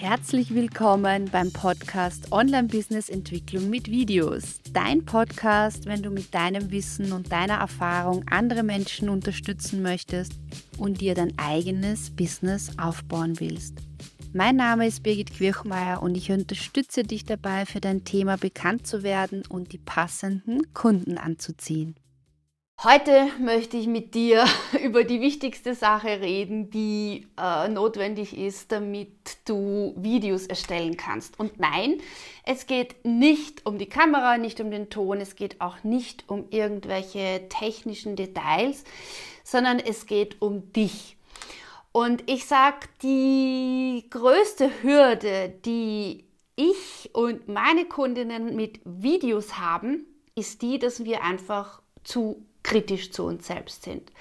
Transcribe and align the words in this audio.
Herzlich 0.00 0.54
willkommen 0.54 1.26
beim 1.30 1.52
Podcast 1.52 2.32
Online 2.32 2.68
Business 2.68 3.10
Entwicklung 3.10 3.68
mit 3.68 3.90
Videos. 3.90 4.60
Dein 4.72 5.04
Podcast, 5.04 5.84
wenn 5.84 6.02
du 6.02 6.08
mit 6.08 6.34
deinem 6.34 6.70
Wissen 6.70 7.12
und 7.12 7.30
deiner 7.30 7.58
Erfahrung 7.58 8.24
andere 8.30 8.62
Menschen 8.62 9.10
unterstützen 9.10 9.82
möchtest 9.82 10.32
und 10.78 11.02
dir 11.02 11.14
dein 11.14 11.34
eigenes 11.36 12.16
Business 12.16 12.78
aufbauen 12.78 13.40
willst. 13.40 13.74
Mein 14.32 14.56
Name 14.56 14.86
ist 14.86 15.02
Birgit 15.02 15.34
Quirchmeier 15.34 16.02
und 16.02 16.16
ich 16.16 16.32
unterstütze 16.32 17.02
dich 17.02 17.26
dabei, 17.26 17.66
für 17.66 17.82
dein 17.82 18.02
Thema 18.02 18.38
bekannt 18.38 18.86
zu 18.86 19.02
werden 19.02 19.42
und 19.50 19.74
die 19.74 19.78
passenden 19.78 20.72
Kunden 20.72 21.18
anzuziehen. 21.18 21.94
Heute 22.82 23.28
möchte 23.38 23.76
ich 23.76 23.86
mit 23.86 24.14
dir 24.14 24.46
über 24.82 25.04
die 25.04 25.20
wichtigste 25.20 25.74
Sache 25.74 26.22
reden, 26.22 26.70
die 26.70 27.26
äh, 27.38 27.68
notwendig 27.68 28.34
ist, 28.34 28.72
damit 28.72 29.36
du 29.44 29.92
Videos 29.98 30.46
erstellen 30.46 30.96
kannst. 30.96 31.38
Und 31.38 31.60
nein, 31.60 32.00
es 32.42 32.66
geht 32.66 33.04
nicht 33.04 33.66
um 33.66 33.76
die 33.76 33.90
Kamera, 33.90 34.38
nicht 34.38 34.62
um 34.62 34.70
den 34.70 34.88
Ton, 34.88 35.18
es 35.20 35.36
geht 35.36 35.60
auch 35.60 35.84
nicht 35.84 36.24
um 36.30 36.46
irgendwelche 36.48 37.48
technischen 37.50 38.16
Details, 38.16 38.84
sondern 39.44 39.78
es 39.78 40.06
geht 40.06 40.40
um 40.40 40.72
dich. 40.72 41.18
Und 41.92 42.30
ich 42.30 42.46
sage, 42.46 42.88
die 43.02 44.06
größte 44.08 44.82
Hürde, 44.82 45.52
die 45.66 46.24
ich 46.56 47.10
und 47.12 47.46
meine 47.46 47.84
Kundinnen 47.84 48.56
mit 48.56 48.80
Videos 48.86 49.58
haben, 49.58 50.06
ist 50.34 50.62
die, 50.62 50.78
dass 50.78 51.04
wir 51.04 51.22
einfach 51.22 51.82
zu 52.04 52.46
kritisch 52.62 53.12
zu 53.12 53.24
uns 53.24 53.46
selbst 53.46 53.82
sind. 53.82 54.12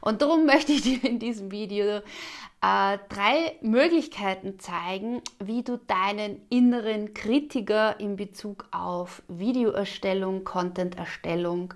Und 0.00 0.22
darum 0.22 0.46
möchte 0.46 0.72
ich 0.72 0.82
dir 0.82 1.02
in 1.04 1.18
diesem 1.18 1.50
Video 1.50 1.98
äh, 2.62 2.98
drei 3.08 3.56
Möglichkeiten 3.60 4.58
zeigen, 4.58 5.22
wie 5.38 5.62
du 5.62 5.78
deinen 5.78 6.40
inneren 6.48 7.14
Kritiker 7.14 8.00
in 8.00 8.16
Bezug 8.16 8.66
auf 8.70 9.22
Videoerstellung, 9.28 10.44
Content-Erstellung 10.44 11.74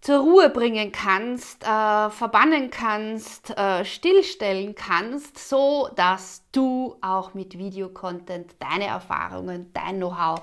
zur 0.00 0.18
Ruhe 0.18 0.50
bringen 0.50 0.90
kannst, 0.90 1.62
äh, 1.62 2.10
verbannen 2.10 2.70
kannst, 2.70 3.56
äh, 3.56 3.84
stillstellen 3.84 4.74
kannst, 4.74 5.38
so 5.38 5.88
dass 5.94 6.42
du 6.50 6.96
auch 7.00 7.34
mit 7.34 7.56
Videocontent 7.56 8.56
deine 8.58 8.86
Erfahrungen, 8.86 9.70
dein 9.72 9.98
Know-how 9.98 10.42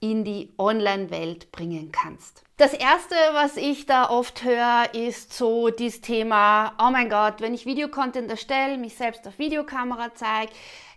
in 0.00 0.24
die 0.24 0.52
Online-Welt 0.58 1.50
bringen 1.50 1.90
kannst. 1.90 2.44
Das 2.58 2.72
erste, 2.72 3.14
was 3.34 3.56
ich 3.56 3.86
da 3.86 4.10
oft 4.10 4.42
höre, 4.42 4.92
ist 4.92 5.32
so 5.32 5.70
dieses 5.70 6.00
Thema, 6.00 6.72
oh 6.80 6.90
mein 6.90 7.08
Gott, 7.08 7.34
wenn 7.40 7.54
ich 7.54 7.66
Videocontent 7.66 8.28
erstelle, 8.28 8.78
mich 8.78 8.96
selbst 8.96 9.28
auf 9.28 9.38
Videokamera 9.38 10.12
zeige, 10.16 10.50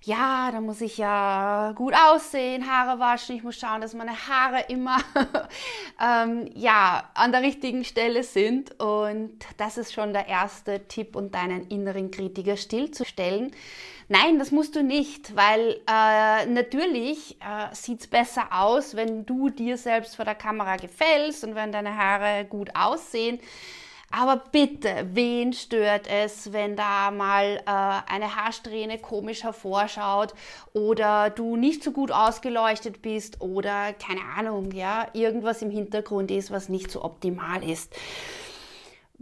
ja, 0.03 0.49
da 0.51 0.59
muss 0.59 0.81
ich 0.81 0.97
ja 0.97 1.73
gut 1.75 1.93
aussehen, 1.93 2.67
Haare 2.67 2.99
waschen, 2.99 3.35
ich 3.35 3.43
muss 3.43 3.59
schauen, 3.59 3.81
dass 3.81 3.93
meine 3.93 4.27
Haare 4.27 4.65
immer 4.69 4.97
ähm, 6.01 6.49
ja, 6.55 7.03
an 7.13 7.31
der 7.31 7.43
richtigen 7.43 7.85
Stelle 7.85 8.23
sind. 8.23 8.81
Und 8.81 9.37
das 9.57 9.77
ist 9.77 9.93
schon 9.93 10.13
der 10.13 10.27
erste 10.27 10.87
Tipp, 10.87 11.15
um 11.15 11.29
deinen 11.29 11.67
inneren 11.67 12.09
Kritiker 12.09 12.57
stillzustellen. 12.57 13.51
Nein, 14.09 14.39
das 14.39 14.51
musst 14.51 14.75
du 14.75 14.83
nicht, 14.83 15.35
weil 15.37 15.79
äh, 15.87 16.45
natürlich 16.47 17.37
äh, 17.39 17.73
sieht 17.73 18.01
es 18.01 18.07
besser 18.07 18.47
aus, 18.51 18.95
wenn 18.95 19.25
du 19.25 19.49
dir 19.49 19.77
selbst 19.77 20.17
vor 20.17 20.25
der 20.25 20.35
Kamera 20.35 20.75
gefällst 20.75 21.45
und 21.51 21.55
wenn 21.55 21.71
deine 21.71 21.97
Haare 21.97 22.45
gut 22.45 22.69
aussehen. 22.75 23.39
Aber 24.13 24.43
bitte, 24.51 25.07
wen 25.13 25.53
stört 25.53 26.07
es, 26.07 26.51
wenn 26.51 26.75
da 26.75 27.11
mal 27.11 27.61
äh, 27.65 28.11
eine 28.11 28.35
Haarsträhne 28.35 28.97
komisch 28.97 29.43
hervorschaut 29.43 30.33
oder 30.73 31.29
du 31.29 31.55
nicht 31.55 31.81
so 31.81 31.91
gut 31.91 32.11
ausgeleuchtet 32.11 33.01
bist 33.01 33.39
oder 33.39 33.93
keine 33.93 34.21
Ahnung, 34.37 34.71
ja, 34.73 35.07
irgendwas 35.13 35.61
im 35.61 35.69
Hintergrund 35.69 36.29
ist, 36.29 36.51
was 36.51 36.67
nicht 36.67 36.91
so 36.91 37.05
optimal 37.05 37.63
ist. 37.63 37.95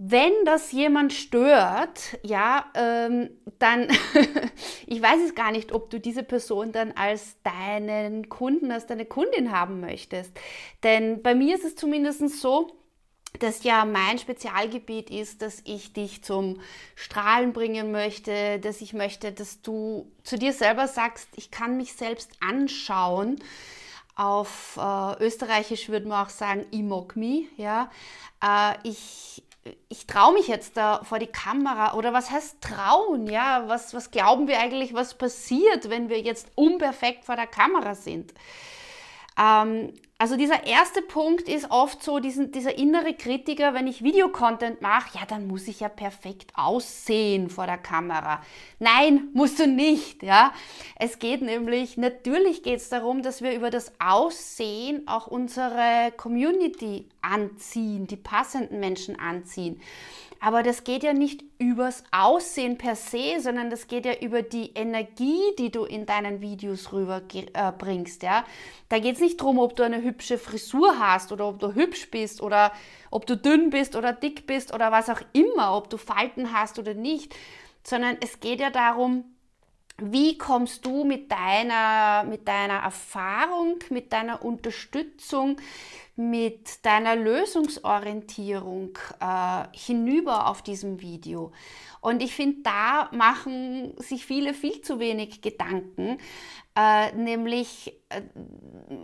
Wenn 0.01 0.31
das 0.45 0.71
jemand 0.71 1.11
stört, 1.11 2.19
ja, 2.23 2.71
ähm, 2.73 3.31
dann, 3.59 3.89
ich 4.87 5.01
weiß 5.01 5.19
es 5.25 5.35
gar 5.35 5.51
nicht, 5.51 5.73
ob 5.73 5.89
du 5.89 5.99
diese 5.99 6.23
Person 6.23 6.71
dann 6.71 6.93
als 6.93 7.35
deinen 7.43 8.29
Kunden, 8.29 8.71
als 8.71 8.85
deine 8.85 9.03
Kundin 9.03 9.51
haben 9.51 9.81
möchtest. 9.81 10.31
Denn 10.83 11.21
bei 11.21 11.35
mir 11.35 11.53
ist 11.53 11.65
es 11.65 11.75
zumindest 11.75 12.39
so, 12.39 12.79
das 13.39 13.65
ja 13.65 13.83
mein 13.83 14.17
Spezialgebiet 14.19 15.09
ist, 15.09 15.41
dass 15.41 15.61
ich 15.65 15.91
dich 15.91 16.23
zum 16.23 16.61
Strahlen 16.95 17.51
bringen 17.51 17.91
möchte, 17.91 18.57
dass 18.59 18.79
ich 18.79 18.93
möchte, 18.93 19.33
dass 19.33 19.61
du 19.61 20.09
zu 20.23 20.37
dir 20.37 20.53
selber 20.53 20.87
sagst, 20.87 21.27
ich 21.35 21.51
kann 21.51 21.75
mich 21.75 21.91
selbst 21.91 22.31
anschauen. 22.39 23.43
Auf 24.15 24.79
äh, 24.81 25.23
Österreichisch 25.25 25.89
würde 25.89 26.07
man 26.07 26.25
auch 26.25 26.29
sagen, 26.29 26.65
ich 26.71 26.83
mag 26.83 27.17
mich. 27.17 27.49
Ja? 27.57 27.91
Äh, 28.41 28.75
ich 28.83 29.43
ich 29.89 30.07
traue 30.07 30.33
mich 30.33 30.47
jetzt 30.47 30.77
da 30.77 31.03
vor 31.03 31.19
die 31.19 31.27
Kamera 31.27 31.93
oder 31.95 32.13
was 32.13 32.31
heißt 32.31 32.61
trauen? 32.61 33.27
Ja, 33.27 33.67
was, 33.67 33.93
was 33.93 34.11
glauben 34.11 34.47
wir 34.47 34.59
eigentlich, 34.59 34.93
was 34.93 35.15
passiert, 35.15 35.89
wenn 35.89 36.09
wir 36.09 36.21
jetzt 36.21 36.51
unperfekt 36.55 37.25
vor 37.25 37.35
der 37.35 37.47
Kamera 37.47 37.95
sind? 37.95 38.33
Ähm, 39.39 39.93
also 40.21 40.35
dieser 40.35 40.67
erste 40.67 41.01
Punkt 41.01 41.47
ist 41.47 41.71
oft 41.71 42.03
so 42.03 42.19
diesen, 42.19 42.51
dieser 42.51 42.77
innere 42.77 43.13
Kritiker, 43.13 43.73
wenn 43.73 43.87
ich 43.87 44.03
Videocontent 44.03 44.81
mache, 44.81 45.17
ja, 45.17 45.25
dann 45.25 45.47
muss 45.47 45.69
ich 45.69 45.79
ja 45.79 45.87
perfekt 45.87 46.51
aussehen 46.55 47.49
vor 47.49 47.65
der 47.65 47.77
Kamera. 47.77 48.41
Nein, 48.79 49.29
musst 49.33 49.59
du 49.59 49.65
nicht, 49.65 50.21
ja. 50.21 50.51
Es 50.97 51.19
geht 51.19 51.41
nämlich, 51.41 51.95
natürlich 51.95 52.63
geht 52.63 52.79
es 52.79 52.89
darum, 52.89 53.21
dass 53.21 53.41
wir 53.41 53.55
über 53.55 53.69
das 53.69 53.93
Aussehen 53.99 55.07
auch 55.07 55.27
unsere 55.27 56.11
Community 56.17 57.07
anziehen, 57.21 58.05
die 58.05 58.17
passenden 58.17 58.81
Menschen 58.81 59.17
anziehen. 59.17 59.79
Aber 60.41 60.63
das 60.63 60.85
geht 60.85 61.03
ja 61.03 61.13
nicht 61.13 61.43
übers 61.57 62.03
Aussehen 62.11 62.77
per 62.77 62.95
se, 62.95 63.39
sondern 63.39 63.69
das 63.69 63.87
geht 63.87 64.05
ja 64.05 64.13
über 64.21 64.41
die 64.41 64.71
Energie, 64.73 65.41
die 65.57 65.69
du 65.69 65.83
in 65.83 66.05
deinen 66.05 66.39
Videos 66.39 66.93
rüberbringst. 66.93 68.23
Äh, 68.23 68.25
ja? 68.25 68.45
Da 68.87 68.99
geht 68.99 69.15
es 69.15 69.21
nicht 69.21 69.41
darum, 69.41 69.59
ob 69.59 69.75
du 69.75 69.83
eine 69.83 70.01
hübsche 70.01 70.37
Frisur 70.37 70.97
hast 70.97 71.33
oder 71.33 71.47
ob 71.47 71.59
du 71.59 71.75
hübsch 71.75 72.09
bist 72.09 72.41
oder 72.41 72.71
ob 73.11 73.25
du 73.25 73.35
dünn 73.35 73.69
bist 73.69 73.97
oder 73.97 74.13
dick 74.13 74.47
bist 74.47 74.73
oder 74.73 74.91
was 74.91 75.09
auch 75.09 75.21
immer, 75.33 75.75
ob 75.75 75.89
du 75.89 75.97
Falten 75.97 76.53
hast 76.53 76.79
oder 76.79 76.93
nicht, 76.93 77.35
sondern 77.83 78.17
es 78.21 78.39
geht 78.39 78.61
ja 78.61 78.69
darum, 78.69 79.25
wie 80.01 80.37
kommst 80.37 80.85
du 80.85 81.03
mit 81.03 81.31
deiner, 81.31 82.23
mit 82.23 82.47
deiner 82.47 82.79
Erfahrung, 82.79 83.79
mit 83.89 84.13
deiner 84.13 84.43
Unterstützung, 84.43 85.57
mit 86.19 86.85
deiner 86.85 87.15
Lösungsorientierung 87.15 88.97
äh, 89.21 89.63
hinüber 89.71 90.47
auf 90.47 90.61
diesem 90.61 90.99
Video? 90.99 91.53
Und 92.01 92.21
ich 92.21 92.35
finde, 92.35 92.61
da 92.63 93.09
machen 93.13 93.93
sich 93.97 94.25
viele 94.25 94.53
viel 94.53 94.81
zu 94.81 94.99
wenig 94.99 95.41
Gedanken. 95.41 96.17
Äh, 96.75 97.13
nämlich, 97.13 97.93
äh, 98.09 98.21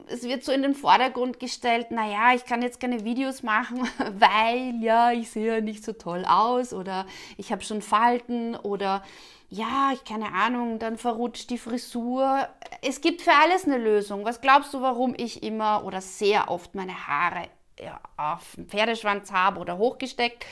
es 0.07 0.23
wird 0.23 0.43
so 0.43 0.51
in 0.51 0.61
den 0.61 0.75
Vordergrund 0.75 1.39
gestellt, 1.39 1.91
naja, 1.91 2.33
ich 2.33 2.45
kann 2.45 2.61
jetzt 2.61 2.79
keine 2.79 3.03
Videos 3.03 3.43
machen, 3.43 3.79
weil 4.19 4.75
ja, 4.81 5.11
ich 5.11 5.29
sehe 5.29 5.55
ja 5.55 5.61
nicht 5.61 5.83
so 5.83 5.93
toll 5.93 6.25
aus 6.25 6.73
oder 6.73 7.05
ich 7.37 7.51
habe 7.51 7.63
schon 7.63 7.81
Falten 7.81 8.55
oder 8.55 9.03
ja, 9.49 9.91
ich 9.93 10.03
keine 10.03 10.33
Ahnung, 10.33 10.79
dann 10.79 10.97
verrutscht 10.97 11.49
die 11.49 11.57
Frisur. 11.57 12.47
Es 12.81 13.01
gibt 13.01 13.21
für 13.21 13.33
alles 13.33 13.65
eine 13.65 13.77
Lösung. 13.77 14.25
Was 14.25 14.41
glaubst 14.41 14.73
du, 14.73 14.81
warum 14.81 15.13
ich 15.17 15.43
immer 15.43 15.83
oder 15.85 16.01
sehr 16.01 16.49
oft 16.49 16.75
meine 16.75 17.07
Haare 17.07 17.47
ja, 17.79 17.99
auf 18.17 18.55
dem 18.55 18.67
Pferdeschwanz 18.67 19.31
habe 19.31 19.59
oder 19.59 19.77
hochgesteckt? 19.77 20.45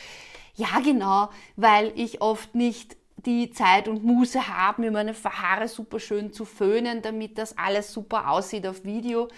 Ja, 0.56 0.80
genau, 0.84 1.30
weil 1.56 1.92
ich 1.96 2.22
oft 2.22 2.54
nicht 2.54 2.96
die 3.26 3.52
Zeit 3.52 3.88
und 3.88 4.04
Muße 4.04 4.48
habe, 4.48 4.82
mir 4.82 4.92
meine 4.92 5.14
Haare 5.14 5.68
super 5.68 6.00
schön 6.00 6.34
zu 6.34 6.46
föhnen, 6.46 7.02
damit 7.02 7.38
das 7.38 7.58
alles 7.58 7.92
super 7.92 8.30
aussieht 8.30 8.68
auf 8.68 8.84
Video. 8.84 9.30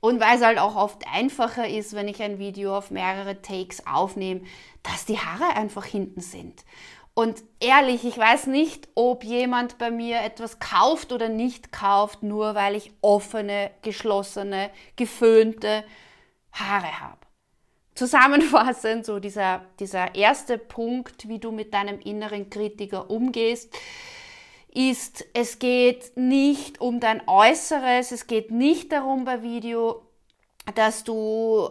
Und 0.00 0.20
weil 0.20 0.36
es 0.36 0.44
halt 0.44 0.58
auch 0.58 0.76
oft 0.76 1.06
einfacher 1.12 1.68
ist, 1.68 1.94
wenn 1.94 2.08
ich 2.08 2.22
ein 2.22 2.38
Video 2.38 2.76
auf 2.76 2.90
mehrere 2.90 3.40
Takes 3.40 3.86
aufnehme, 3.86 4.42
dass 4.82 5.06
die 5.06 5.18
Haare 5.18 5.56
einfach 5.56 5.84
hinten 5.84 6.20
sind. 6.20 6.64
Und 7.14 7.44
ehrlich, 7.60 8.04
ich 8.04 8.18
weiß 8.18 8.48
nicht, 8.48 8.88
ob 8.96 9.22
jemand 9.22 9.78
bei 9.78 9.92
mir 9.92 10.20
etwas 10.22 10.58
kauft 10.58 11.12
oder 11.12 11.28
nicht 11.28 11.70
kauft, 11.70 12.24
nur 12.24 12.56
weil 12.56 12.74
ich 12.74 12.90
offene, 13.02 13.70
geschlossene, 13.82 14.70
geföhnte 14.96 15.84
Haare 16.52 17.00
habe. 17.00 17.18
Zusammenfassend, 17.94 19.06
so 19.06 19.20
dieser, 19.20 19.64
dieser 19.78 20.16
erste 20.16 20.58
Punkt, 20.58 21.28
wie 21.28 21.38
du 21.38 21.52
mit 21.52 21.72
deinem 21.72 22.00
inneren 22.00 22.50
Kritiker 22.50 23.08
umgehst, 23.08 23.72
ist, 24.74 25.24
es 25.34 25.60
geht 25.60 26.16
nicht 26.16 26.80
um 26.80 26.98
dein 26.98 27.22
Äußeres, 27.28 28.10
es 28.10 28.26
geht 28.26 28.50
nicht 28.50 28.90
darum 28.90 29.24
bei 29.24 29.42
Video, 29.42 30.02
dass 30.74 31.04
du 31.04 31.70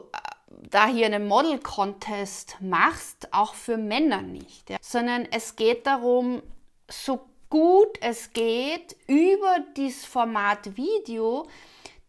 da 0.69 0.87
hier 0.87 1.05
einen 1.05 1.27
Model 1.27 1.59
Contest 1.59 2.57
machst, 2.61 3.33
auch 3.33 3.53
für 3.53 3.77
Männer 3.77 4.21
nicht, 4.21 4.69
ja, 4.69 4.77
sondern 4.81 5.27
es 5.31 5.55
geht 5.55 5.85
darum, 5.87 6.41
so 6.89 7.21
gut 7.49 7.97
es 8.01 8.33
geht, 8.33 8.95
über 9.07 9.59
dieses 9.75 10.05
Format 10.05 10.75
Video 10.75 11.47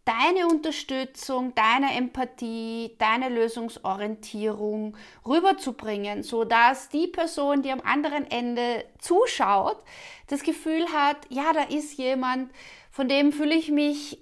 deine 0.04 0.46
Unterstützung, 0.48 1.54
deine 1.54 1.94
Empathie, 1.94 2.94
deine 2.98 3.28
Lösungsorientierung 3.28 4.96
rüberzubringen, 5.26 6.22
sodass 6.22 6.88
die 6.90 7.06
Person, 7.06 7.62
die 7.62 7.70
am 7.70 7.80
anderen 7.80 8.30
Ende 8.30 8.84
zuschaut, 8.98 9.78
das 10.26 10.42
Gefühl 10.42 10.86
hat, 10.92 11.16
ja, 11.30 11.52
da 11.52 11.62
ist 11.62 11.96
jemand, 11.96 12.52
von 12.90 13.08
dem 13.08 13.32
fühle 13.32 13.54
ich 13.54 13.70
mich 13.70 14.18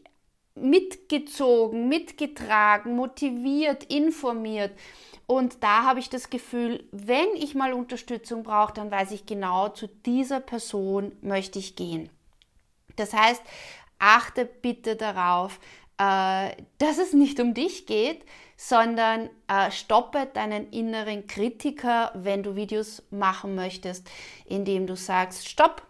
mitgezogen, 0.55 1.89
mitgetragen, 1.89 2.97
motiviert, 2.97 3.85
informiert. 3.85 4.73
Und 5.27 5.63
da 5.63 5.85
habe 5.85 6.01
ich 6.01 6.11
das 6.11 6.31
Gefühl, 6.31 6.85
wenn 6.93 7.29
ich 7.37 7.55
mal 7.55 7.73
Unterstützung 7.73 8.43
brauche, 8.43 8.75
dann 8.75 8.91
weiß 8.91 9.13
ich 9.13 9.25
genau, 9.25 9.69
zu 9.69 9.89
dieser 9.89 10.41
Person 10.41 11.13
möchte 11.23 11.59
ich 11.59 11.77
gehen. 11.77 12.11
Das 12.97 13.15
heißt, 13.15 13.43
achte 13.99 14.45
bitte 14.45 14.97
darauf, 14.97 15.59
äh, 15.99 16.51
dass 16.79 16.99
es 16.99 17.13
nicht 17.13 17.41
um 17.41 17.55
dich 17.55 17.87
geht, 17.87 18.25
sondern 18.57 19.31
äh, 19.49 19.71
stoppe 19.71 20.29
deinen 20.33 20.71
inneren 20.71 21.27
Kritiker, 21.27 22.13
wenn 22.15 22.43
du 22.43 22.55
Videos 22.55 23.03
machen 23.11 23.55
möchtest, 23.55 24.09
indem 24.45 24.87
du 24.87 24.97
sagst, 24.97 25.49
stopp, 25.49 25.83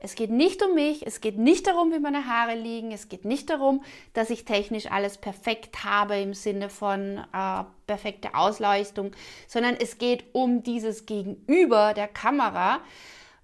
es 0.00 0.14
geht 0.14 0.30
nicht 0.30 0.62
um 0.62 0.74
mich, 0.74 1.04
es 1.06 1.20
geht 1.20 1.38
nicht 1.38 1.66
darum, 1.66 1.92
wie 1.92 1.98
meine 1.98 2.26
Haare 2.26 2.54
liegen, 2.54 2.92
es 2.92 3.08
geht 3.08 3.24
nicht 3.24 3.50
darum, 3.50 3.82
dass 4.12 4.30
ich 4.30 4.44
technisch 4.44 4.86
alles 4.90 5.18
perfekt 5.18 5.82
habe 5.84 6.16
im 6.20 6.34
Sinne 6.34 6.70
von 6.70 7.18
äh, 7.18 7.64
perfekte 7.86 8.34
Ausleuchtung, 8.34 9.10
sondern 9.48 9.74
es 9.74 9.98
geht 9.98 10.24
um 10.32 10.62
dieses 10.62 11.04
Gegenüber 11.04 11.94
der 11.94 12.06
Kamera, 12.06 12.78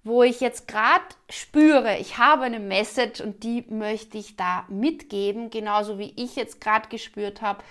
wo 0.05 0.23
ich 0.23 0.39
jetzt 0.39 0.67
gerade 0.67 1.03
spüre, 1.29 1.97
ich 1.97 2.19
habe 2.19 2.43
eine 2.43 2.59
Message 2.59 3.19
und 3.19 3.43
die 3.43 3.65
möchte 3.69 4.17
ich 4.17 4.37
da 4.37 4.65
mitgeben, 4.69 5.49
genauso 5.49 5.99
wie 5.99 6.13
ich 6.15 6.37
jetzt 6.37 6.61
gerade 6.61 6.87
gespürt 6.87 7.41
habe. 7.41 7.63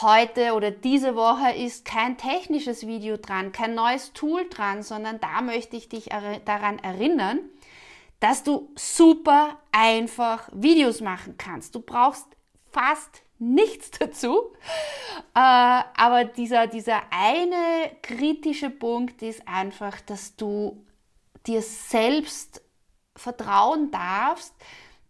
Heute 0.00 0.54
oder 0.54 0.70
diese 0.70 1.16
Woche 1.16 1.52
ist 1.52 1.84
kein 1.84 2.16
technisches 2.16 2.86
Video 2.86 3.16
dran, 3.18 3.52
kein 3.52 3.74
neues 3.74 4.12
Tool 4.14 4.48
dran, 4.48 4.82
sondern 4.82 5.20
da 5.20 5.42
möchte 5.42 5.76
ich 5.76 5.88
dich 5.88 6.08
daran 6.44 6.78
erinnern, 6.78 7.40
dass 8.20 8.42
du 8.42 8.72
super 8.76 9.58
einfach 9.72 10.48
Videos 10.52 11.00
machen 11.00 11.36
kannst. 11.36 11.74
Du 11.74 11.80
brauchst 11.80 12.26
fast 12.70 13.22
nichts 13.38 13.90
dazu. 13.98 14.52
Äh, 15.34 15.40
aber 15.40 16.24
dieser, 16.24 16.66
dieser 16.66 17.02
eine 17.10 17.90
kritische 18.02 18.70
Punkt 18.70 19.22
ist 19.22 19.46
einfach, 19.46 20.00
dass 20.00 20.36
du 20.36 20.84
dir 21.46 21.62
selbst 21.62 22.62
vertrauen 23.14 23.90
darfst, 23.90 24.54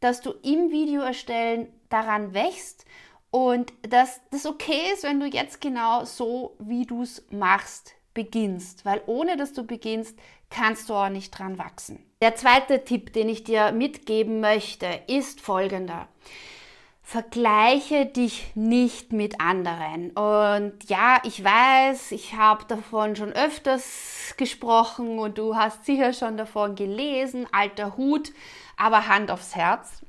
dass 0.00 0.20
du 0.20 0.30
im 0.42 0.70
Video 0.70 1.02
erstellen 1.02 1.72
daran 1.88 2.34
wächst 2.34 2.84
und 3.30 3.72
dass 3.82 4.20
das 4.30 4.46
okay 4.46 4.92
ist, 4.92 5.02
wenn 5.02 5.20
du 5.20 5.26
jetzt 5.26 5.60
genau 5.60 6.04
so, 6.04 6.56
wie 6.58 6.86
du 6.86 7.02
es 7.02 7.24
machst, 7.30 7.94
beginnst. 8.16 8.84
Weil 8.84 9.00
ohne 9.06 9.36
dass 9.36 9.52
du 9.52 9.62
beginnst, 9.62 10.18
kannst 10.50 10.88
du 10.88 10.94
auch 10.94 11.10
nicht 11.10 11.30
dran 11.30 11.58
wachsen. 11.58 12.04
Der 12.20 12.34
zweite 12.34 12.82
Tipp, 12.82 13.12
den 13.12 13.28
ich 13.28 13.44
dir 13.44 13.70
mitgeben 13.70 14.40
möchte, 14.40 14.88
ist 15.06 15.40
folgender. 15.40 16.08
Vergleiche 17.02 18.06
dich 18.06 18.50
nicht 18.56 19.12
mit 19.12 19.40
anderen. 19.40 20.10
Und 20.10 20.88
ja, 20.88 21.20
ich 21.22 21.44
weiß, 21.44 22.10
ich 22.10 22.34
habe 22.34 22.64
davon 22.64 23.14
schon 23.14 23.32
öfters 23.32 24.34
gesprochen 24.36 25.20
und 25.20 25.38
du 25.38 25.54
hast 25.54 25.84
sicher 25.84 26.12
schon 26.12 26.36
davon 26.36 26.74
gelesen, 26.74 27.46
alter 27.52 27.96
Hut, 27.96 28.32
aber 28.76 29.06
Hand 29.06 29.30
aufs 29.30 29.54
Herz. 29.54 30.02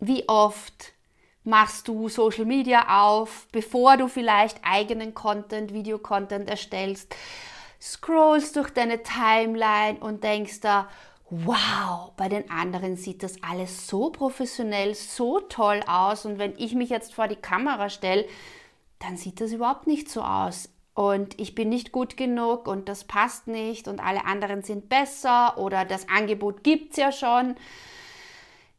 Wie 0.00 0.28
oft 0.28 0.95
machst 1.46 1.88
du 1.88 2.08
Social 2.08 2.44
Media 2.44 3.04
auf, 3.04 3.46
bevor 3.52 3.96
du 3.96 4.08
vielleicht 4.08 4.58
eigenen 4.62 5.14
Content, 5.14 5.72
Videocontent 5.72 6.50
erstellst 6.50 7.14
scrollst 7.80 8.56
durch 8.56 8.70
deine 8.70 9.02
Timeline 9.02 9.98
und 10.00 10.24
denkst 10.24 10.60
da, 10.60 10.88
wow, 11.30 12.12
bei 12.16 12.28
den 12.28 12.50
anderen 12.50 12.96
sieht 12.96 13.22
das 13.22 13.42
alles 13.42 13.86
so 13.86 14.10
professionell, 14.10 14.94
so 14.94 15.40
toll 15.40 15.82
aus. 15.86 16.24
Und 16.24 16.38
wenn 16.38 16.54
ich 16.56 16.74
mich 16.74 16.90
jetzt 16.90 17.14
vor 17.14 17.28
die 17.28 17.36
Kamera 17.36 17.88
stelle, 17.90 18.26
dann 18.98 19.16
sieht 19.16 19.40
das 19.40 19.52
überhaupt 19.52 19.86
nicht 19.86 20.08
so 20.08 20.22
aus. 20.22 20.68
Und 20.94 21.38
ich 21.38 21.54
bin 21.54 21.68
nicht 21.68 21.92
gut 21.92 22.16
genug 22.16 22.66
und 22.66 22.88
das 22.88 23.04
passt 23.04 23.48
nicht 23.48 23.86
und 23.86 24.00
alle 24.00 24.24
anderen 24.24 24.62
sind 24.62 24.88
besser 24.88 25.58
oder 25.58 25.84
das 25.84 26.08
Angebot 26.08 26.64
gibt 26.64 26.92
es 26.92 26.96
ja 26.96 27.12
schon. 27.12 27.54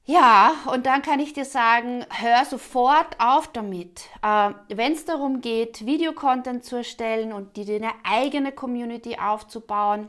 Ja, 0.09 0.53
und 0.71 0.85
dann 0.85 1.01
kann 1.01 1.19
ich 1.19 1.33
dir 1.33 1.43
sagen, 1.43 2.05
hör 2.09 2.45
sofort 2.45 3.19
auf 3.19 3.49
damit. 3.51 4.03
Äh, 4.23 4.51
Wenn 4.69 4.93
es 4.93 5.03
darum 5.03 5.41
geht, 5.41 5.85
Videocontent 5.85 6.63
zu 6.63 6.77
erstellen 6.77 7.33
und 7.33 7.57
dir 7.57 7.65
deine 7.65 7.91
eigene 8.05 8.53
Community 8.53 9.17
aufzubauen 9.21 10.07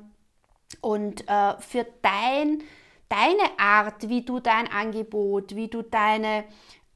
und 0.80 1.28
äh, 1.28 1.58
für 1.58 1.84
dein, 2.02 2.62
deine 3.08 3.58
Art, 3.58 4.08
wie 4.08 4.22
du 4.24 4.38
dein 4.38 4.70
Angebot, 4.70 5.56
wie 5.56 5.66
du 5.66 5.82
deine, 5.82 6.44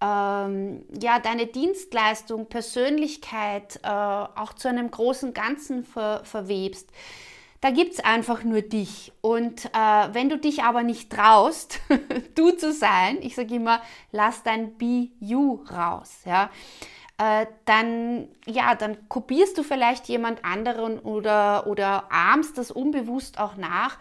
ähm, 0.00 0.84
ja, 1.00 1.18
deine 1.18 1.46
Dienstleistung, 1.46 2.46
Persönlichkeit 2.46 3.80
äh, 3.82 3.88
auch 3.88 4.52
zu 4.54 4.68
einem 4.68 4.92
großen 4.92 5.34
Ganzen 5.34 5.84
ver 5.84 6.22
verwebst, 6.24 6.88
da 7.62 7.70
gibt 7.70 7.94
es 7.94 8.00
einfach 8.00 8.42
nur 8.42 8.60
dich. 8.60 9.12
Und 9.20 9.66
äh, 9.66 10.08
wenn 10.12 10.28
du 10.28 10.36
dich 10.36 10.64
aber 10.64 10.82
nicht 10.82 11.10
traust, 11.10 11.80
du 12.34 12.50
zu 12.50 12.72
sein, 12.72 13.18
ich 13.22 13.36
sage 13.36 13.54
immer, 13.54 13.80
lass 14.10 14.42
dein 14.42 14.76
Be 14.76 15.10
You 15.20 15.64
raus. 15.70 16.22
Ja? 16.26 16.50
Äh, 17.18 17.46
dann, 17.64 18.26
ja, 18.46 18.74
dann 18.74 19.08
kopierst 19.08 19.56
du 19.56 19.62
vielleicht 19.62 20.08
jemand 20.08 20.44
anderen 20.44 20.98
oder, 20.98 21.68
oder 21.68 22.10
ahmst 22.10 22.58
das 22.58 22.72
unbewusst 22.72 23.38
auch 23.38 23.56
nach, 23.56 23.96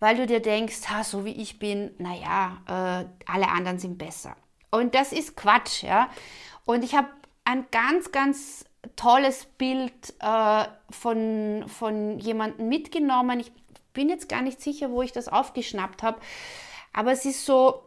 weil 0.00 0.16
du 0.16 0.26
dir 0.26 0.40
denkst, 0.40 0.88
ha, 0.88 1.04
so 1.04 1.26
wie 1.26 1.32
ich 1.32 1.58
bin, 1.58 1.90
naja, 1.98 2.56
äh, 2.66 3.30
alle 3.30 3.48
anderen 3.50 3.78
sind 3.78 3.98
besser. 3.98 4.34
Und 4.70 4.94
das 4.94 5.12
ist 5.12 5.36
Quatsch. 5.36 5.82
Ja? 5.82 6.08
Und 6.64 6.82
ich 6.82 6.94
habe 6.94 7.08
ein 7.44 7.66
ganz, 7.70 8.12
ganz 8.12 8.64
tolles 8.96 9.46
Bild 9.58 10.14
äh, 10.20 10.64
von, 10.90 11.64
von 11.66 12.18
jemandem 12.18 12.68
mitgenommen. 12.68 13.40
Ich 13.40 13.52
bin 13.92 14.08
jetzt 14.08 14.28
gar 14.28 14.42
nicht 14.42 14.60
sicher, 14.60 14.90
wo 14.90 15.02
ich 15.02 15.12
das 15.12 15.28
aufgeschnappt 15.28 16.02
habe. 16.02 16.18
Aber 16.92 17.12
es 17.12 17.24
ist 17.24 17.44
so, 17.44 17.82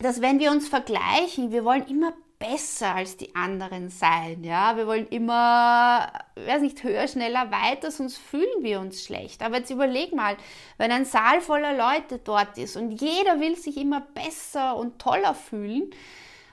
dass 0.00 0.20
wenn 0.20 0.38
wir 0.38 0.50
uns 0.50 0.68
vergleichen, 0.68 1.52
wir 1.52 1.64
wollen 1.64 1.86
immer 1.86 2.12
besser 2.42 2.96
als 2.96 3.16
die 3.16 3.34
anderen 3.36 3.88
sein. 3.88 4.42
Ja? 4.42 4.76
Wir 4.76 4.88
wollen 4.88 5.06
immer, 5.08 6.12
weiß 6.34 6.60
nicht, 6.62 6.82
höher, 6.82 7.06
schneller, 7.06 7.52
weiter, 7.52 7.92
sonst 7.92 8.18
fühlen 8.18 8.62
wir 8.62 8.80
uns 8.80 9.04
schlecht. 9.04 9.42
Aber 9.42 9.58
jetzt 9.58 9.70
überleg 9.70 10.12
mal, 10.12 10.36
wenn 10.76 10.90
ein 10.90 11.04
Saal 11.04 11.40
voller 11.40 11.76
Leute 11.76 12.18
dort 12.18 12.58
ist 12.58 12.76
und 12.76 13.00
jeder 13.00 13.38
will 13.38 13.56
sich 13.56 13.76
immer 13.76 14.00
besser 14.00 14.76
und 14.76 14.98
toller 14.98 15.34
fühlen, 15.34 15.90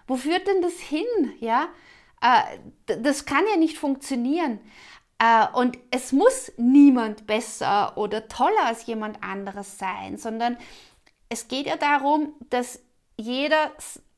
wo 0.05 0.15
führt 0.15 0.48
denn 0.48 0.62
das 0.62 0.79
hin? 0.79 1.05
Ja? 1.39 1.69
Äh, 2.22 2.98
das 3.02 3.26
kann 3.26 3.46
ja 3.52 3.58
nicht 3.58 3.78
funktionieren. 3.78 4.60
Äh, 5.20 5.48
und 5.54 5.78
es 5.92 6.12
muss 6.12 6.52
niemand 6.58 7.28
besser 7.28 7.98
oder 7.98 8.28
toller 8.28 8.66
als 8.66 8.86
jemand 8.86 9.24
anderes 9.24 9.78
sein, 9.78 10.18
sondern 10.18 10.58
es 11.30 11.48
geht 11.48 11.68
ja 11.68 11.78
darum, 11.78 12.34
dass 12.50 12.82
jeder 13.18 13.72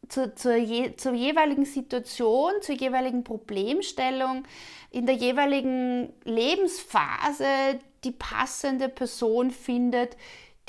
zu, 0.07 0.33
zur, 0.35 0.55
je, 0.55 0.95
zur 0.95 1.13
jeweiligen 1.13 1.65
Situation, 1.65 2.53
zur 2.61 2.75
jeweiligen 2.75 3.23
Problemstellung, 3.23 4.43
in 4.91 5.05
der 5.05 5.15
jeweiligen 5.15 6.13
Lebensphase 6.23 7.79
die 8.03 8.11
passende 8.11 8.89
Person 8.89 9.51
findet, 9.51 10.17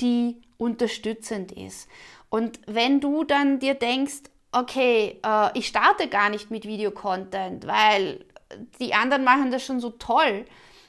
die 0.01 0.41
unterstützend 0.57 1.51
ist. 1.51 1.89
Und 2.29 2.59
wenn 2.65 2.99
du 2.99 3.23
dann 3.23 3.59
dir 3.59 3.75
denkst, 3.75 4.23
okay, 4.53 5.19
äh, 5.23 5.57
ich 5.57 5.67
starte 5.67 6.07
gar 6.07 6.29
nicht 6.29 6.51
mit 6.51 6.65
Videocontent, 6.65 7.67
weil 7.67 8.25
die 8.79 8.93
anderen 8.93 9.23
machen 9.23 9.51
das 9.51 9.65
schon 9.65 9.79
so 9.79 9.89
toll, 9.91 10.45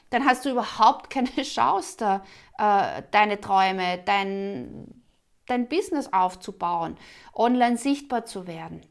dann 0.09 0.25
hast 0.25 0.45
du 0.45 0.51
überhaupt 0.51 1.09
keine 1.09 1.43
Chance 1.43 1.97
da, 1.97 2.23
äh, 2.57 3.03
deine 3.11 3.41
Träume, 3.41 4.01
dein, 4.05 5.03
dein 5.47 5.67
Business 5.67 6.11
aufzubauen, 6.13 6.97
online 7.33 7.77
sichtbar 7.77 8.25
zu 8.25 8.47
werden. 8.47 8.81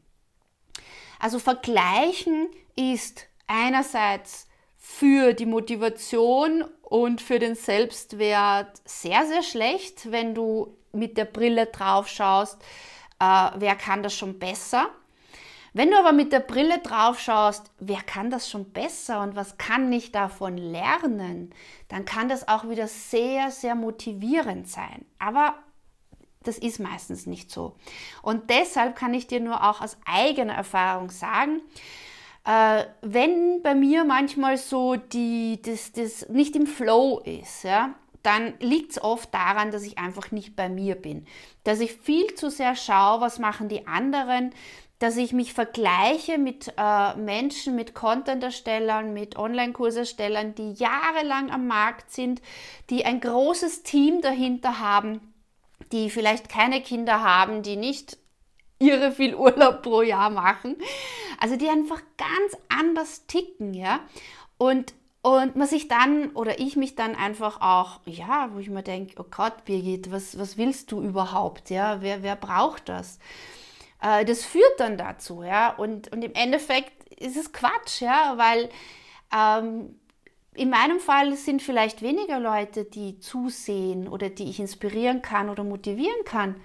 Also 1.19 1.39
vergleichen 1.39 2.49
ist 2.75 3.27
einerseits 3.47 4.47
für 4.77 5.33
die 5.33 5.45
Motivation 5.47 6.63
und 6.81 7.21
für 7.21 7.39
den 7.39 7.55
Selbstwert 7.55 8.81
sehr, 8.85 9.25
sehr 9.25 9.41
schlecht, 9.41 10.11
wenn 10.11 10.35
du 10.35 10.77
mit 10.91 11.17
der 11.17 11.25
Brille 11.25 11.65
drauf 11.65 12.07
schaust, 12.07 12.63
äh, 13.19 13.49
wer 13.55 13.75
kann 13.75 14.03
das 14.03 14.15
schon 14.15 14.39
besser. 14.39 14.87
Wenn 15.73 15.91
du 15.91 15.97
aber 15.99 16.13
mit 16.13 16.31
der 16.31 16.39
Brille 16.39 16.79
drauf 16.79 17.19
schaust, 17.19 17.69
wer 17.79 18.01
kann 18.01 18.29
das 18.29 18.49
schon 18.49 18.71
besser 18.71 19.21
und 19.21 19.35
was 19.35 19.57
kann 19.57 19.91
ich 19.91 20.11
davon 20.13 20.57
lernen, 20.57 21.53
dann 21.89 22.05
kann 22.05 22.29
das 22.29 22.47
auch 22.47 22.69
wieder 22.69 22.87
sehr, 22.87 23.51
sehr 23.51 23.75
motivierend 23.75 24.69
sein. 24.69 25.05
Aber 25.19 25.55
Das 26.43 26.57
ist 26.59 26.79
meistens 26.79 27.25
nicht 27.25 27.49
so. 27.51 27.75
Und 28.21 28.49
deshalb 28.51 28.95
kann 28.95 29.13
ich 29.15 29.27
dir 29.27 29.39
nur 29.39 29.67
auch 29.67 29.81
aus 29.81 29.97
eigener 30.05 30.53
Erfahrung 30.53 31.09
sagen, 31.09 31.61
äh, 32.45 32.85
wenn 33.01 33.61
bei 33.63 33.73
mir 33.73 34.03
manchmal 34.05 34.57
so 34.57 34.95
die, 34.95 35.59
das, 35.63 35.91
das 35.91 36.29
nicht 36.29 36.55
im 36.55 36.67
Flow 36.67 37.19
ist, 37.25 37.63
ja, 37.63 37.95
dann 38.25 38.53
liegt 38.59 38.91
es 38.91 39.01
oft 39.01 39.33
daran, 39.33 39.71
dass 39.71 39.83
ich 39.83 39.97
einfach 39.97 40.31
nicht 40.31 40.55
bei 40.55 40.69
mir 40.69 40.95
bin. 40.95 41.25
Dass 41.63 41.79
ich 41.79 41.93
viel 41.93 42.33
zu 42.35 42.49
sehr 42.49 42.75
schaue, 42.75 43.21
was 43.21 43.39
machen 43.39 43.69
die 43.69 43.87
anderen, 43.87 44.51
dass 44.99 45.17
ich 45.17 45.33
mich 45.33 45.53
vergleiche 45.53 46.37
mit 46.37 46.73
äh, 46.77 47.15
Menschen, 47.15 47.75
mit 47.75 47.93
Content-Erstellern, 47.93 49.13
mit 49.13 49.35
Online-Kurserstellern, 49.35 50.55
die 50.55 50.73
jahrelang 50.73 51.51
am 51.51 51.67
Markt 51.67 52.11
sind, 52.11 52.41
die 52.89 53.05
ein 53.05 53.19
großes 53.19 53.83
Team 53.83 54.21
dahinter 54.21 54.79
haben, 54.79 55.33
die 55.91 56.09
vielleicht 56.09 56.47
keine 56.47 56.81
Kinder 56.81 57.21
haben, 57.21 57.61
die 57.61 57.75
nicht 57.75 58.17
irre 58.79 59.11
viel 59.11 59.35
Urlaub 59.35 59.81
pro 59.81 60.01
Jahr 60.01 60.29
machen. 60.29 60.77
Also 61.39 61.57
die 61.57 61.67
einfach 61.67 62.01
ganz 62.17 62.57
anders 62.69 63.27
ticken, 63.27 63.73
ja. 63.73 63.99
Und, 64.57 64.93
und 65.25 65.55
man 65.55 65.67
sich 65.67 65.87
dann, 65.87 66.29
oder 66.35 66.59
ich 66.59 66.75
mich 66.75 66.93
dann 66.93 67.15
einfach 67.15 67.59
auch, 67.59 67.99
ja, 68.05 68.51
wo 68.53 68.59
ich 68.59 68.69
mir 68.69 68.83
denke, 68.83 69.15
oh 69.17 69.25
Gott, 69.31 69.65
Birgit, 69.65 70.11
was, 70.11 70.37
was 70.37 70.55
willst 70.55 70.91
du 70.91 71.01
überhaupt, 71.01 71.71
ja? 71.71 71.99
Wer, 72.01 72.21
wer 72.21 72.35
braucht 72.35 72.89
das? 72.89 73.17
Äh, 74.03 74.23
das 74.23 74.45
führt 74.45 74.79
dann 74.79 74.99
dazu, 74.99 75.41
ja. 75.41 75.73
Und, 75.77 76.13
und 76.13 76.23
im 76.23 76.35
Endeffekt 76.35 77.09
ist 77.19 77.37
es 77.37 77.51
Quatsch, 77.51 78.01
ja, 78.01 78.35
weil 78.37 78.69
ähm, 79.35 79.99
in 80.53 80.69
meinem 80.69 80.99
Fall 80.99 81.35
sind 81.35 81.63
vielleicht 81.63 82.03
weniger 82.03 82.39
Leute, 82.39 82.85
die 82.85 83.17
zusehen 83.17 84.07
oder 84.07 84.29
die 84.29 84.47
ich 84.47 84.59
inspirieren 84.59 85.23
kann 85.23 85.49
oder 85.49 85.63
motivieren 85.63 86.23
kann. 86.25 86.55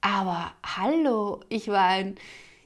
Aber 0.00 0.54
hallo, 0.64 1.42
ich 1.50 1.66
meine, 1.66 2.14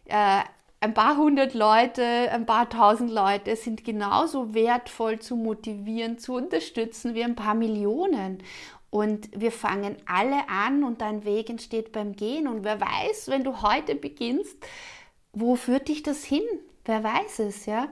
äh, 0.04 0.42
ein 0.84 0.92
paar 0.92 1.16
hundert 1.16 1.54
Leute, 1.54 2.02
ein 2.30 2.44
paar 2.44 2.68
tausend 2.68 3.10
Leute 3.10 3.56
sind 3.56 3.84
genauso 3.84 4.52
wertvoll 4.52 5.18
zu 5.18 5.34
motivieren, 5.34 6.18
zu 6.18 6.34
unterstützen 6.34 7.14
wie 7.14 7.24
ein 7.24 7.36
paar 7.36 7.54
Millionen. 7.54 8.42
Und 8.90 9.30
wir 9.34 9.50
fangen 9.50 9.96
alle 10.04 10.46
an 10.48 10.84
und 10.84 11.00
dein 11.00 11.24
Weg 11.24 11.48
entsteht 11.48 11.90
beim 11.92 12.12
Gehen. 12.12 12.46
Und 12.46 12.64
wer 12.64 12.82
weiß, 12.82 13.28
wenn 13.28 13.44
du 13.44 13.62
heute 13.62 13.94
beginnst, 13.94 14.58
wo 15.32 15.56
führt 15.56 15.88
dich 15.88 16.02
das 16.02 16.22
hin? 16.22 16.44
Wer 16.84 17.02
weiß 17.02 17.38
es, 17.38 17.64
ja? 17.64 17.88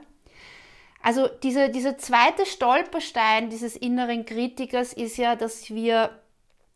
Also 1.03 1.29
dieser, 1.43 1.71
dieser 1.71 1.97
zweite 1.97 2.45
Stolperstein 2.45 3.49
dieses 3.49 3.75
inneren 3.75 4.27
Kritikers 4.27 4.93
ist 4.93 5.17
ja, 5.17 5.35
dass 5.35 5.71
wir 5.71 6.11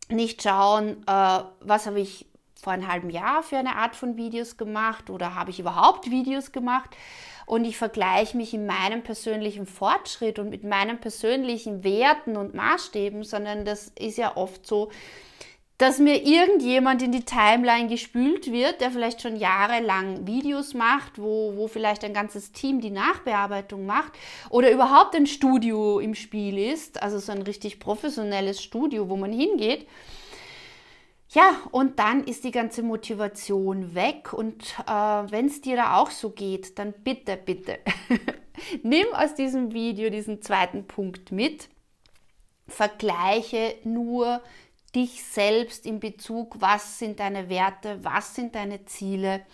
nicht 0.09 0.41
schauen, 0.41 1.03
äh, 1.05 1.39
was 1.59 1.85
habe 1.85 1.99
ich 1.99 2.26
vor 2.61 2.73
einem 2.73 2.87
halben 2.87 3.09
Jahr 3.09 3.43
für 3.43 3.57
eine 3.57 3.75
Art 3.75 3.95
von 3.95 4.17
Videos 4.17 4.57
gemacht 4.57 5.09
oder 5.09 5.35
habe 5.35 5.51
ich 5.51 5.59
überhaupt 5.59 6.09
Videos 6.09 6.51
gemacht? 6.51 6.89
Und 7.45 7.63
ich 7.63 7.77
vergleiche 7.77 8.35
mich 8.35 8.53
in 8.53 8.65
meinem 8.65 9.03
persönlichen 9.03 9.65
Fortschritt 9.65 10.37
und 10.37 10.49
mit 10.49 10.65
meinen 10.65 10.99
persönlichen 10.99 11.83
Werten 11.83 12.35
und 12.35 12.53
Maßstäben, 12.53 13.23
sondern 13.23 13.63
das 13.63 13.87
ist 13.97 14.17
ja 14.17 14.35
oft 14.35 14.67
so, 14.67 14.91
dass 15.77 15.99
mir 15.99 16.23
irgendjemand 16.23 17.03
in 17.03 17.11
die 17.11 17.23
Timeline 17.23 17.87
gespült 17.87 18.51
wird, 18.51 18.81
der 18.81 18.89
vielleicht 18.89 19.21
schon 19.21 19.35
jahrelang 19.35 20.25
Videos 20.25 20.73
macht, 20.73 21.21
wo, 21.21 21.53
wo 21.55 21.67
vielleicht 21.67 22.03
ein 22.03 22.13
ganzes 22.13 22.51
Team 22.51 22.81
die 22.81 22.89
Nachbearbeitung 22.89 23.85
macht 23.85 24.13
oder 24.49 24.71
überhaupt 24.71 25.15
ein 25.15 25.27
Studio 25.27 25.99
im 25.99 26.15
Spiel 26.15 26.57
ist, 26.57 27.01
also 27.01 27.19
so 27.19 27.31
ein 27.31 27.43
richtig 27.43 27.79
professionelles 27.79 28.61
Studio, 28.61 29.07
wo 29.07 29.15
man 29.15 29.31
hingeht 29.31 29.87
ja, 31.29 31.57
und 31.71 31.99
dann 31.99 32.23
ist 32.23 32.43
die 32.43 32.51
ganze 32.51 32.83
Motivation 32.83 33.93
weg. 33.95 34.31
Und 34.33 34.75
äh, 34.87 34.91
wenn 34.91 35.47
es 35.47 35.61
dir 35.61 35.75
da 35.75 35.97
auch 35.97 36.11
so 36.11 36.29
geht, 36.29 36.79
dann 36.79 36.93
bitte, 37.03 37.37
bitte, 37.37 37.79
nimm 38.83 39.07
aus 39.13 39.35
diesem 39.35 39.73
Video 39.73 40.09
diesen 40.09 40.41
zweiten 40.41 40.87
Punkt 40.87 41.31
mit. 41.31 41.69
Vergleiche 42.67 43.75
nur 43.83 44.41
dich 44.95 45.23
selbst 45.23 45.85
in 45.85 45.99
Bezug, 45.99 46.59
was 46.59 46.99
sind 46.99 47.19
deine 47.19 47.49
Werte, 47.49 48.03
was 48.03 48.35
sind 48.35 48.55
deine 48.55 48.85
Ziele 48.85 49.45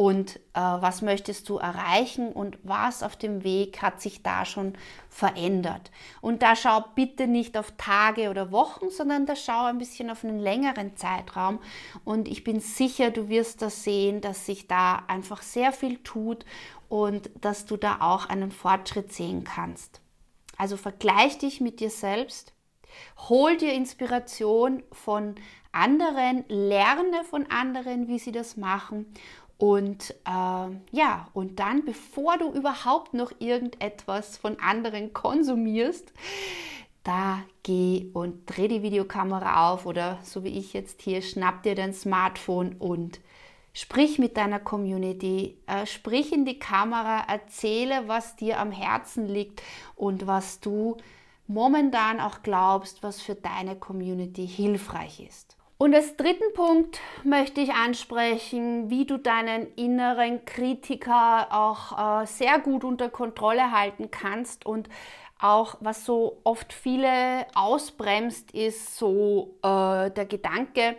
und 0.00 0.36
äh, 0.54 0.60
was 0.60 1.02
möchtest 1.02 1.46
du 1.50 1.58
erreichen 1.58 2.32
und 2.32 2.58
was 2.62 3.02
auf 3.02 3.16
dem 3.16 3.44
Weg 3.44 3.82
hat 3.82 4.00
sich 4.00 4.22
da 4.22 4.46
schon 4.46 4.72
verändert. 5.10 5.90
Und 6.22 6.40
da 6.40 6.56
schau 6.56 6.82
bitte 6.94 7.26
nicht 7.26 7.58
auf 7.58 7.74
Tage 7.76 8.30
oder 8.30 8.50
Wochen, 8.50 8.88
sondern 8.88 9.26
da 9.26 9.36
schau 9.36 9.66
ein 9.66 9.76
bisschen 9.76 10.08
auf 10.08 10.24
einen 10.24 10.38
längeren 10.38 10.96
Zeitraum. 10.96 11.58
Und 12.02 12.28
ich 12.28 12.44
bin 12.44 12.60
sicher, 12.60 13.10
du 13.10 13.28
wirst 13.28 13.60
das 13.60 13.84
sehen, 13.84 14.22
dass 14.22 14.46
sich 14.46 14.66
da 14.66 15.02
einfach 15.06 15.42
sehr 15.42 15.70
viel 15.70 15.98
tut 15.98 16.46
und 16.88 17.28
dass 17.38 17.66
du 17.66 17.76
da 17.76 17.98
auch 18.00 18.24
einen 18.24 18.52
Fortschritt 18.52 19.12
sehen 19.12 19.44
kannst. 19.44 20.00
Also 20.56 20.78
vergleich 20.78 21.36
dich 21.36 21.60
mit 21.60 21.78
dir 21.78 21.90
selbst, 21.90 22.54
hol 23.28 23.54
dir 23.58 23.74
Inspiration 23.74 24.82
von 24.92 25.34
anderen, 25.72 26.46
lerne 26.48 27.22
von 27.22 27.46
anderen, 27.50 28.08
wie 28.08 28.18
sie 28.18 28.32
das 28.32 28.56
machen 28.56 29.04
und 29.60 30.14
äh, 30.24 30.70
ja, 30.90 31.28
und 31.34 31.60
dann, 31.60 31.84
bevor 31.84 32.38
du 32.38 32.50
überhaupt 32.50 33.12
noch 33.12 33.30
irgendetwas 33.40 34.38
von 34.38 34.58
anderen 34.58 35.12
konsumierst, 35.12 36.14
da 37.04 37.42
geh 37.62 38.06
und 38.14 38.46
dreh 38.46 38.68
die 38.68 38.82
Videokamera 38.82 39.70
auf 39.70 39.84
oder 39.84 40.18
so 40.22 40.44
wie 40.44 40.58
ich 40.58 40.72
jetzt 40.72 41.02
hier, 41.02 41.20
schnapp 41.20 41.62
dir 41.62 41.74
dein 41.74 41.92
Smartphone 41.92 42.76
und 42.78 43.20
sprich 43.74 44.18
mit 44.18 44.38
deiner 44.38 44.60
Community, 44.60 45.58
äh, 45.66 45.84
sprich 45.84 46.32
in 46.32 46.46
die 46.46 46.58
Kamera, 46.58 47.24
erzähle, 47.28 48.04
was 48.08 48.36
dir 48.36 48.58
am 48.60 48.72
Herzen 48.72 49.28
liegt 49.28 49.62
und 49.94 50.26
was 50.26 50.60
du 50.60 50.96
momentan 51.46 52.18
auch 52.18 52.40
glaubst, 52.42 53.02
was 53.02 53.20
für 53.20 53.34
deine 53.34 53.76
Community 53.76 54.48
hilfreich 54.48 55.20
ist. 55.20 55.58
Und 55.80 55.94
als 55.94 56.14
dritten 56.14 56.52
Punkt 56.52 57.00
möchte 57.24 57.62
ich 57.62 57.72
ansprechen, 57.72 58.90
wie 58.90 59.06
du 59.06 59.16
deinen 59.16 59.66
inneren 59.76 60.44
Kritiker 60.44 61.48
auch 61.50 62.22
äh, 62.22 62.26
sehr 62.26 62.58
gut 62.58 62.84
unter 62.84 63.08
Kontrolle 63.08 63.72
halten 63.72 64.10
kannst 64.10 64.66
und 64.66 64.90
auch 65.40 65.76
was 65.80 66.04
so 66.04 66.42
oft 66.44 66.74
viele 66.74 67.46
ausbremst, 67.54 68.50
ist 68.50 68.98
so 68.98 69.56
äh, 69.62 70.10
der 70.10 70.26
Gedanke, 70.26 70.96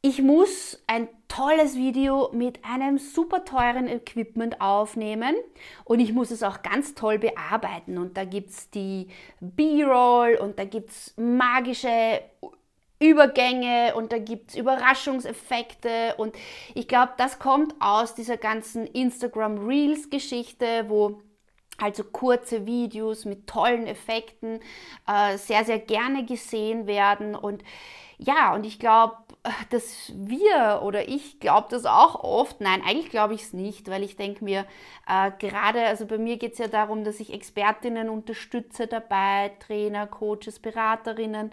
ich 0.00 0.22
muss 0.22 0.80
ein 0.86 1.08
tolles 1.26 1.74
Video 1.74 2.30
mit 2.32 2.64
einem 2.64 2.98
super 2.98 3.44
teuren 3.44 3.88
Equipment 3.88 4.60
aufnehmen 4.60 5.34
und 5.84 5.98
ich 5.98 6.12
muss 6.12 6.30
es 6.30 6.44
auch 6.44 6.62
ganz 6.62 6.94
toll 6.94 7.18
bearbeiten. 7.18 7.98
Und 7.98 8.16
da 8.16 8.24
gibt 8.24 8.50
es 8.50 8.70
die 8.70 9.08
B-Roll 9.40 10.38
und 10.40 10.60
da 10.60 10.64
gibt 10.66 10.90
es 10.90 11.14
magische 11.16 12.20
Übergänge 13.02 13.94
und 13.94 14.12
da 14.12 14.18
gibt 14.18 14.50
es 14.50 14.56
Überraschungseffekte 14.56 16.14
und 16.16 16.36
ich 16.74 16.88
glaube, 16.88 17.12
das 17.16 17.38
kommt 17.38 17.74
aus 17.80 18.14
dieser 18.14 18.36
ganzen 18.36 18.86
Instagram 18.86 19.66
Reels 19.66 20.08
Geschichte, 20.08 20.86
wo 20.88 21.20
also 21.78 22.04
kurze 22.04 22.64
Videos 22.66 23.24
mit 23.24 23.46
tollen 23.46 23.86
Effekten 23.86 24.60
äh, 25.08 25.36
sehr, 25.36 25.64
sehr 25.64 25.78
gerne 25.78 26.24
gesehen 26.24 26.86
werden 26.86 27.34
und 27.34 27.64
ja, 28.18 28.54
und 28.54 28.64
ich 28.64 28.78
glaube, 28.78 29.16
dass 29.70 30.12
wir 30.14 30.82
oder 30.84 31.08
ich 31.08 31.40
glaube 31.40 31.66
das 31.70 31.86
auch 31.86 32.22
oft. 32.22 32.60
Nein, 32.60 32.82
eigentlich 32.86 33.10
glaube 33.10 33.34
ich 33.34 33.42
es 33.42 33.52
nicht, 33.52 33.90
weil 33.90 34.04
ich 34.04 34.16
denke 34.16 34.44
mir, 34.44 34.64
äh, 35.08 35.32
gerade, 35.38 35.84
also 35.86 36.06
bei 36.06 36.18
mir 36.18 36.36
geht 36.36 36.52
es 36.52 36.58
ja 36.58 36.68
darum, 36.68 37.02
dass 37.04 37.18
ich 37.18 37.32
Expertinnen 37.32 38.08
unterstütze 38.08 38.86
dabei, 38.86 39.52
Trainer, 39.58 40.06
Coaches, 40.06 40.60
Beraterinnen, 40.60 41.50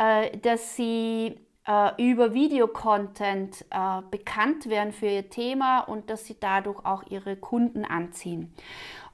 äh, 0.00 0.38
dass 0.38 0.76
sie 0.76 1.38
äh, 1.66 2.10
über 2.10 2.32
Videocontent 2.32 3.66
äh, 3.70 4.00
bekannt 4.10 4.70
werden 4.70 4.92
für 4.92 5.08
ihr 5.08 5.28
Thema 5.28 5.80
und 5.80 6.08
dass 6.08 6.24
sie 6.24 6.36
dadurch 6.40 6.86
auch 6.86 7.02
ihre 7.10 7.36
Kunden 7.36 7.84
anziehen. 7.84 8.54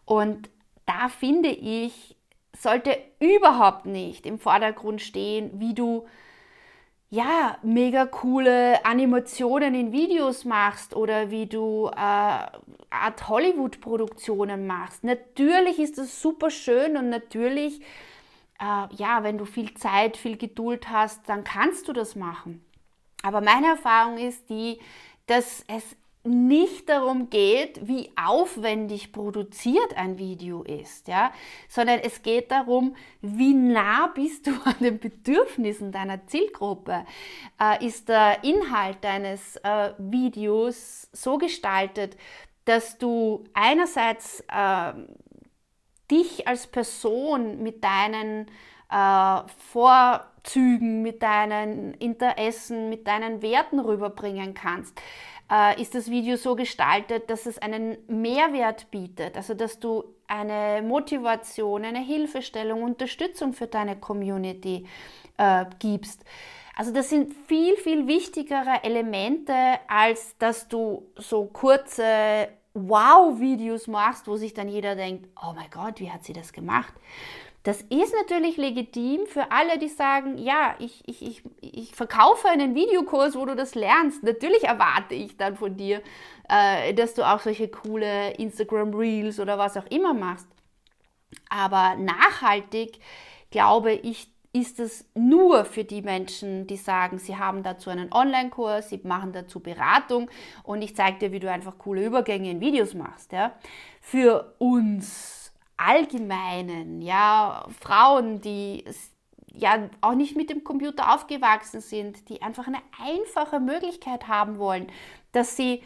Und 0.05 0.49
da 0.87 1.09
finde 1.09 1.49
ich, 1.49 2.17
sollte 2.57 2.97
überhaupt 3.19 3.87
nicht 3.87 4.27
im 4.27 4.39
Vordergrund 4.39 5.03
stehen, 5.03 5.59
wie 5.59 5.75
du 5.75 6.07
ja, 7.11 7.59
mega 7.63 8.07
coole 8.07 8.85
Animationen 8.85 9.75
in 9.75 9.93
Videos 9.93 10.45
machst 10.45 10.95
oder 10.95 11.33
wie 11.33 11.47
du 11.47 11.89
äh, 11.89 11.97
Art 11.97 13.29
Hollywood-Produktionen 13.29 14.69
machst. 14.69 15.03
Natürlich 15.03 15.81
ist 15.81 15.99
das 15.99 16.23
super 16.23 16.51
schön 16.51 16.97
und 16.97 17.09
natürlich 17.11 17.81
äh, 18.61 18.95
ja, 18.95 19.23
wenn 19.23 19.39
du 19.39 19.45
viel 19.45 19.75
Zeit, 19.75 20.17
viel 20.17 20.37
Geduld 20.37 20.89
hast, 20.91 21.29
dann 21.29 21.45
kannst 21.45 21.89
du 21.89 21.93
das 21.93 22.17
machen. 22.17 22.65
Aber 23.23 23.41
meine 23.41 23.69
Erfahrung 23.69 24.19
ist 24.19 24.49
die, 24.49 24.79
dass 25.27 25.65
es 25.69 25.97
nicht 26.27 26.89
darum 26.89 27.31
geht, 27.31 27.87
wie 27.87 28.11
aufwendig 28.17 29.13
produziert 29.13 29.97
ein 29.97 30.19
Video 30.19 30.63
ist, 30.63 31.09
ja, 31.09 31.33
sondern 31.69 32.01
es 32.01 32.23
geht 32.23 32.51
darum, 32.51 32.97
wie 33.21 33.55
nah 33.55 34.09
bist 34.09 34.47
du 34.47 34.51
an 34.65 34.77
den 34.81 34.99
Bedürfnissen 34.99 35.93
deiner 35.93 36.27
Zielgruppe. 36.27 37.07
Äh, 37.61 37.87
ist 37.87 38.09
der 38.09 38.43
Inhalt 38.45 38.99
deines 39.03 39.57
äh, 39.57 39.93
Videos 39.99 41.09
so 41.13 41.39
gestaltet, 41.39 42.17
dass 42.65 42.99
du 42.99 43.45
einerseits 43.55 44.41
äh, 44.49 44.93
dich 46.11 46.47
als 46.49 46.67
Person 46.67 47.63
mit 47.63 47.83
deinen 47.85 48.47
äh, 48.91 49.41
Vorzügen, 49.73 51.03
mit 51.03 51.23
deinen 51.23 51.95
Interessen, 51.95 52.89
mit 52.89 53.07
deinen 53.07 53.43
Werten 53.43 53.81
rüberbringen 53.81 54.55
kannst 54.55 55.01
äh, 55.51 55.81
ist 55.81 55.95
das 55.95 56.11
Video 56.11 56.37
so 56.37 56.55
gestaltet, 56.55 57.31
dass 57.31 57.47
es 57.47 57.59
einen 57.59 57.99
Mehrwert 58.09 58.91
bietet, 58.91 59.37
also 59.37 59.55
dass 59.55 59.79
du 59.79 60.05
eine 60.27 60.83
Motivation, 60.83 61.85
eine 61.85 62.01
Hilfestellung, 62.01 62.83
Unterstützung 62.83 63.53
für 63.53 63.67
deine 63.67 63.97
Community 63.97 64.87
äh, 65.37 65.65
gibst. 65.79 66.25
Also 66.75 66.93
das 66.93 67.09
sind 67.09 67.33
viel, 67.47 67.77
viel 67.77 68.07
wichtigere 68.07 68.83
Elemente, 68.83 69.55
als 69.89 70.37
dass 70.39 70.69
du 70.69 71.07
so 71.17 71.47
kurze 71.47 72.49
Wow-Videos 72.77 73.87
machst, 73.87 74.29
wo 74.29 74.37
sich 74.37 74.55
dann 74.55 74.69
jeder 74.69 74.95
denkt, 74.95 75.29
oh 75.43 75.53
mein 75.55 75.71
Gott, 75.71 75.99
wie 75.99 76.11
hat 76.11 76.25
sie 76.25 76.33
das 76.33 76.53
gemacht? 76.53 76.93
Das 77.63 77.83
ist 77.83 78.15
natürlich 78.15 78.59
legitim 78.59 79.27
für 79.27 79.51
alle, 79.51 79.79
die 79.79 79.89
sagen, 79.89 80.39
ja, 80.39 80.77
ich, 80.79 81.03
ich, 81.07 81.21
ich, 81.21 81.43
ich 81.61 81.95
verkaufe 81.97 82.49
einen 82.49 82.77
Videokurs, 82.77 83.35
wo 83.35 83.45
du 83.45 83.57
das 83.57 83.75
lernst. 83.75 84.23
Natürlich 84.23 84.63
erwarte 84.63 85.17
ich 85.17 85.37
dann 85.37 85.57
von 85.57 85.77
dir, 85.77 86.01
äh, 86.49 86.95
dass 86.95 87.15
du 87.15 87.29
auch 87.29 87.41
solche 87.41 87.67
coole 87.67 88.35
Instagram 88.35 88.95
Reels 88.95 89.41
oder 89.41 89.59
was 89.59 89.77
auch 89.77 89.87
immer 89.87 90.15
machst. 90.15 90.47
Aber 91.49 91.97
nachhaltig, 91.97 93.01
glaube 93.51 93.93
ich, 93.93 94.29
ist 94.57 94.81
es 94.81 95.05
nur 95.15 95.67
für 95.67 95.85
die 95.85 96.01
Menschen, 96.01 96.67
die 96.67 96.77
sagen, 96.77 97.19
sie 97.19 97.37
haben 97.37 97.63
dazu 97.63 97.91
einen 97.91 98.11
Online-Kurs, 98.11 98.89
sie 98.89 99.01
machen 99.05 99.33
dazu 99.33 99.61
Beratung 99.61 100.31
und 100.63 100.81
ich 100.81 100.97
zeige 100.97 101.19
dir, 101.19 101.33
wie 101.33 101.41
du 101.41 101.51
einfach 101.51 101.77
coole 101.77 102.05
Übergänge 102.05 102.51
in 102.51 102.61
Videos 102.61 102.95
machst. 102.95 103.33
Ja. 103.33 103.53
Für 104.01 104.55
uns 104.59 105.53
allgemeinen, 105.77 107.03
ja, 107.03 107.67
Frauen, 107.81 108.41
die 108.41 108.85
ja 109.53 109.91
auch 110.01 110.15
nicht 110.15 110.37
mit 110.37 110.49
dem 110.49 110.65
Computer 110.65 111.15
aufgewachsen 111.15 111.83
sind, 111.83 112.29
die 112.31 112.41
einfach 112.41 112.67
eine 112.67 112.81
einfache 112.99 113.61
Möglichkeit 113.61 114.27
haben 114.27 114.59
wollen, 114.59 114.87
dass 115.33 115.55
sie, 115.57 115.83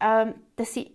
ähm, 0.00 0.34
dass 0.56 0.74
sie, 0.74 0.94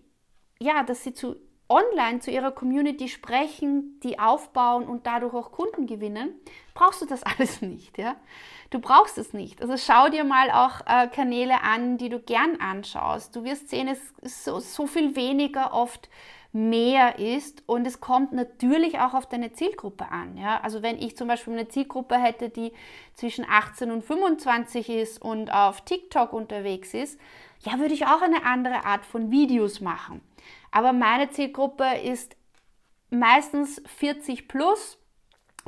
ja, 0.60 0.84
dass 0.84 1.02
sie 1.02 1.12
zu 1.12 1.36
online 1.70 2.20
zu 2.20 2.30
ihrer 2.30 2.50
Community 2.50 3.08
sprechen, 3.08 3.98
die 4.02 4.18
aufbauen 4.18 4.86
und 4.86 5.06
dadurch 5.06 5.32
auch 5.32 5.52
Kunden 5.52 5.86
gewinnen, 5.86 6.34
brauchst 6.74 7.00
du 7.00 7.06
das 7.06 7.22
alles 7.38 7.62
nicht, 7.62 7.96
ja? 7.96 8.16
Du 8.70 8.78
brauchst 8.78 9.18
es 9.18 9.32
nicht. 9.32 9.62
Also 9.62 9.76
schau 9.76 10.10
dir 10.10 10.22
mal 10.22 10.50
auch 10.50 10.82
äh, 10.86 11.08
Kanäle 11.08 11.62
an, 11.62 11.98
die 11.98 12.08
du 12.08 12.20
gern 12.20 12.60
anschaust. 12.60 13.34
Du 13.34 13.42
wirst 13.42 13.68
sehen, 13.68 13.88
es 13.88 13.98
ist 14.20 14.44
so, 14.44 14.60
so 14.60 14.86
viel 14.86 15.16
weniger 15.16 15.72
oft 15.72 16.08
mehr 16.52 17.18
ist 17.18 17.62
und 17.66 17.86
es 17.86 18.00
kommt 18.00 18.32
natürlich 18.32 18.98
auch 18.98 19.14
auf 19.14 19.26
deine 19.26 19.52
Zielgruppe 19.52 20.10
an. 20.10 20.36
Ja? 20.36 20.60
Also 20.60 20.82
wenn 20.82 20.98
ich 20.98 21.16
zum 21.16 21.28
Beispiel 21.28 21.52
eine 21.52 21.68
Zielgruppe 21.68 22.16
hätte, 22.16 22.48
die 22.48 22.72
zwischen 23.14 23.44
18 23.48 23.90
und 23.90 24.04
25 24.04 24.88
ist 24.88 25.22
und 25.22 25.52
auf 25.52 25.80
TikTok 25.82 26.32
unterwegs 26.32 26.94
ist, 26.94 27.20
ja, 27.62 27.78
würde 27.78 27.94
ich 27.94 28.06
auch 28.06 28.22
eine 28.22 28.44
andere 28.44 28.84
Art 28.84 29.04
von 29.04 29.30
Videos 29.30 29.80
machen. 29.80 30.22
Aber 30.70 30.92
meine 30.92 31.30
Zielgruppe 31.30 31.98
ist 32.04 32.36
meistens 33.10 33.82
40 33.98 34.48
plus, 34.48 34.98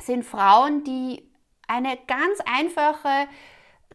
sind 0.01 0.23
Frauen, 0.23 0.83
die 0.83 1.29
eine 1.67 1.97
ganz 2.07 2.39
einfache 2.45 3.27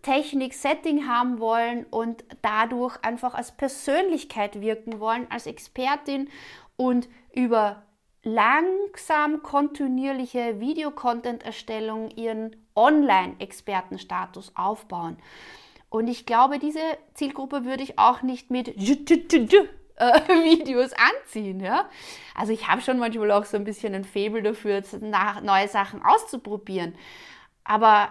Technik-Setting 0.02 1.08
haben 1.08 1.40
wollen 1.40 1.84
und 1.84 2.24
dadurch 2.42 2.96
einfach 3.02 3.34
als 3.34 3.52
Persönlichkeit 3.52 4.60
wirken 4.60 5.00
wollen, 5.00 5.26
als 5.30 5.46
Expertin 5.46 6.28
und 6.76 7.08
über 7.32 7.82
langsam 8.22 9.42
kontinuierliche 9.42 10.60
Videocontent-Erstellung 10.60 12.10
ihren 12.10 12.56
Online-Expertenstatus 12.74 14.52
aufbauen. 14.54 15.16
Und 15.90 16.08
ich 16.08 16.26
glaube, 16.26 16.58
diese 16.58 16.80
Zielgruppe 17.14 17.64
würde 17.64 17.82
ich 17.82 17.98
auch 17.98 18.22
nicht 18.22 18.50
mit 18.50 18.68
Videos 20.28 20.92
anziehen. 20.92 21.60
Ja? 21.60 21.88
Also 22.34 22.52
ich 22.52 22.68
habe 22.68 22.80
schon 22.80 22.98
manchmal 22.98 23.30
auch 23.32 23.44
so 23.44 23.56
ein 23.56 23.64
bisschen 23.64 23.94
ein 23.94 24.04
Faible 24.04 24.42
dafür, 24.42 24.82
neue 25.42 25.68
Sachen 25.68 26.02
auszuprobieren. 26.02 26.94
Aber 27.64 28.08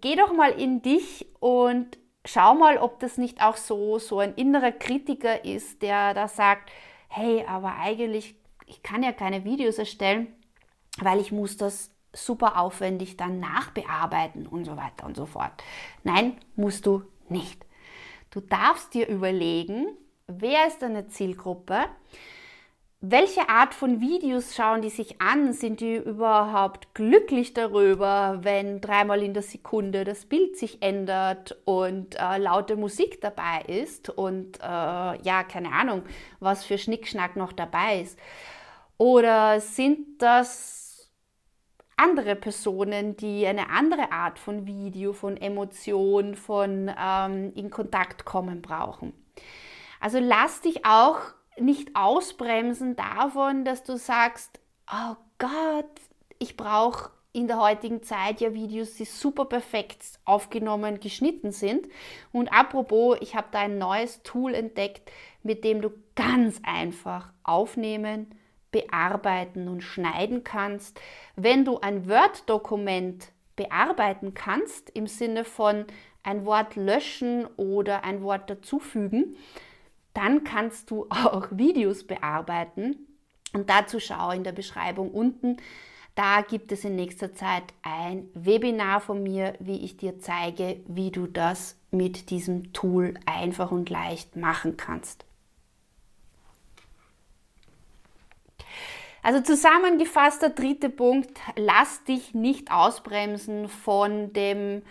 geh 0.00 0.16
doch 0.16 0.32
mal 0.32 0.52
in 0.52 0.82
dich 0.82 1.26
und 1.40 1.98
schau 2.24 2.54
mal, 2.54 2.78
ob 2.78 3.00
das 3.00 3.18
nicht 3.18 3.42
auch 3.42 3.56
so, 3.56 3.98
so 3.98 4.20
ein 4.20 4.34
innerer 4.34 4.72
Kritiker 4.72 5.44
ist, 5.44 5.82
der 5.82 6.14
da 6.14 6.28
sagt, 6.28 6.70
hey, 7.08 7.44
aber 7.46 7.76
eigentlich, 7.76 8.36
ich 8.66 8.82
kann 8.82 9.02
ja 9.02 9.12
keine 9.12 9.44
Videos 9.44 9.78
erstellen, 9.78 10.28
weil 10.98 11.20
ich 11.20 11.32
muss 11.32 11.56
das 11.56 11.90
super 12.12 12.58
aufwendig 12.58 13.16
dann 13.16 13.40
nachbearbeiten 13.40 14.46
und 14.46 14.64
so 14.64 14.76
weiter 14.76 15.04
und 15.06 15.16
so 15.16 15.26
fort. 15.26 15.52
Nein, 16.04 16.38
musst 16.56 16.86
du 16.86 17.02
nicht. 17.28 17.64
Du 18.30 18.40
darfst 18.40 18.94
dir 18.94 19.08
überlegen, 19.08 19.86
wer 20.26 20.66
ist 20.66 20.82
deine 20.82 21.08
Zielgruppe, 21.08 21.86
welche 23.06 23.50
Art 23.50 23.74
von 23.74 24.00
Videos 24.00 24.54
schauen 24.54 24.80
die 24.80 24.88
sich 24.88 25.20
an? 25.20 25.52
Sind 25.52 25.80
die 25.80 25.96
überhaupt 25.96 26.94
glücklich 26.94 27.52
darüber, 27.52 28.38
wenn 28.42 28.80
dreimal 28.80 29.22
in 29.22 29.34
der 29.34 29.42
Sekunde 29.42 30.04
das 30.04 30.24
Bild 30.24 30.56
sich 30.56 30.80
ändert 30.80 31.54
und 31.66 32.18
äh, 32.18 32.38
laute 32.38 32.76
Musik 32.76 33.20
dabei 33.20 33.60
ist 33.66 34.08
und 34.08 34.58
äh, 34.60 34.62
ja, 34.62 35.44
keine 35.46 35.72
Ahnung, 35.72 36.02
was 36.40 36.64
für 36.64 36.78
Schnickschnack 36.78 37.36
noch 37.36 37.52
dabei 37.52 38.00
ist? 38.00 38.18
Oder 38.96 39.60
sind 39.60 40.22
das 40.22 41.12
andere 41.96 42.36
Personen, 42.36 43.18
die 43.18 43.46
eine 43.46 43.68
andere 43.68 44.12
Art 44.12 44.38
von 44.38 44.66
Video, 44.66 45.12
von 45.12 45.36
Emotion, 45.36 46.36
von 46.36 46.90
ähm, 46.98 47.52
in 47.54 47.68
Kontakt 47.68 48.24
kommen 48.24 48.62
brauchen? 48.62 49.23
Also 50.04 50.18
lass 50.18 50.60
dich 50.60 50.84
auch 50.84 51.16
nicht 51.56 51.96
ausbremsen 51.96 52.94
davon, 52.94 53.64
dass 53.64 53.84
du 53.84 53.96
sagst, 53.96 54.60
oh 54.92 55.16
Gott, 55.38 55.88
ich 56.38 56.58
brauche 56.58 57.10
in 57.32 57.48
der 57.48 57.58
heutigen 57.58 58.02
Zeit 58.02 58.42
ja 58.42 58.52
Videos, 58.52 58.96
die 58.96 59.06
super 59.06 59.46
perfekt 59.46 60.04
aufgenommen, 60.26 61.00
geschnitten 61.00 61.52
sind. 61.52 61.88
Und 62.32 62.52
apropos, 62.52 63.16
ich 63.22 63.34
habe 63.34 63.46
da 63.50 63.60
ein 63.60 63.78
neues 63.78 64.22
Tool 64.24 64.52
entdeckt, 64.52 65.10
mit 65.42 65.64
dem 65.64 65.80
du 65.80 65.90
ganz 66.16 66.60
einfach 66.64 67.32
aufnehmen, 67.42 68.26
bearbeiten 68.72 69.68
und 69.68 69.80
schneiden 69.80 70.44
kannst. 70.44 71.00
Wenn 71.34 71.64
du 71.64 71.80
ein 71.80 72.10
Word-Dokument 72.10 73.32
bearbeiten 73.56 74.34
kannst, 74.34 74.90
im 74.90 75.06
Sinne 75.06 75.46
von 75.46 75.86
ein 76.22 76.44
Wort 76.44 76.76
löschen 76.76 77.46
oder 77.56 78.04
ein 78.04 78.22
Wort 78.22 78.50
dazufügen, 78.50 79.38
dann 80.14 80.44
kannst 80.44 80.90
du 80.90 81.06
auch 81.10 81.48
Videos 81.50 82.06
bearbeiten. 82.06 83.06
Und 83.52 83.70
dazu 83.70 84.00
schau 84.00 84.30
in 84.30 84.42
der 84.42 84.52
Beschreibung 84.52 85.10
unten. 85.10 85.58
Da 86.14 86.42
gibt 86.42 86.70
es 86.70 86.84
in 86.84 86.94
nächster 86.94 87.34
Zeit 87.34 87.64
ein 87.82 88.28
Webinar 88.34 89.00
von 89.00 89.22
mir, 89.22 89.54
wie 89.58 89.84
ich 89.84 89.96
dir 89.96 90.20
zeige, 90.20 90.80
wie 90.86 91.10
du 91.10 91.26
das 91.26 91.76
mit 91.90 92.30
diesem 92.30 92.72
Tool 92.72 93.14
einfach 93.26 93.72
und 93.72 93.90
leicht 93.90 94.36
machen 94.36 94.76
kannst. 94.76 95.24
Also 99.22 99.40
zusammengefasst 99.40 100.42
der 100.42 100.50
dritte 100.50 100.90
Punkt, 100.90 101.40
lass 101.56 102.04
dich 102.04 102.34
nicht 102.34 102.70
ausbremsen 102.70 103.68
von 103.68 104.32
dem 104.34 104.82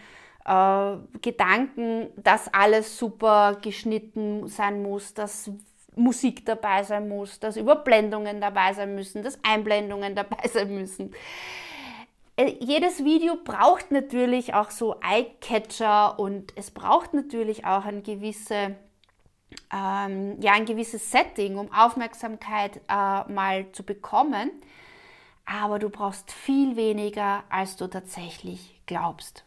äh, 0.45 0.97
Gedanken, 1.21 2.09
dass 2.17 2.53
alles 2.53 2.97
super 2.97 3.57
geschnitten 3.61 4.47
sein 4.47 4.83
muss, 4.83 5.13
dass 5.13 5.51
Musik 5.95 6.45
dabei 6.45 6.83
sein 6.83 7.07
muss, 7.07 7.39
dass 7.39 7.57
Überblendungen 7.57 8.41
dabei 8.41 8.73
sein 8.73 8.95
müssen, 8.95 9.23
dass 9.23 9.39
Einblendungen 9.43 10.15
dabei 10.15 10.47
sein 10.47 10.73
müssen. 10.73 11.13
Äh, 12.35 12.55
jedes 12.59 13.03
Video 13.03 13.37
braucht 13.43 13.91
natürlich 13.91 14.53
auch 14.53 14.71
so 14.71 14.95
Eye-Catcher 15.01 16.19
und 16.19 16.53
es 16.57 16.71
braucht 16.71 17.13
natürlich 17.13 17.65
auch 17.65 17.85
ein, 17.85 18.03
gewisse, 18.03 18.75
ähm, 19.71 20.41
ja, 20.41 20.53
ein 20.53 20.65
gewisses 20.65 21.11
Setting, 21.11 21.57
um 21.57 21.71
Aufmerksamkeit 21.71 22.81
äh, 22.89 23.31
mal 23.31 23.71
zu 23.71 23.83
bekommen. 23.83 24.51
Aber 25.45 25.77
du 25.77 25.89
brauchst 25.89 26.31
viel 26.31 26.75
weniger, 26.75 27.43
als 27.49 27.75
du 27.75 27.87
tatsächlich 27.87 28.81
glaubst. 28.85 29.45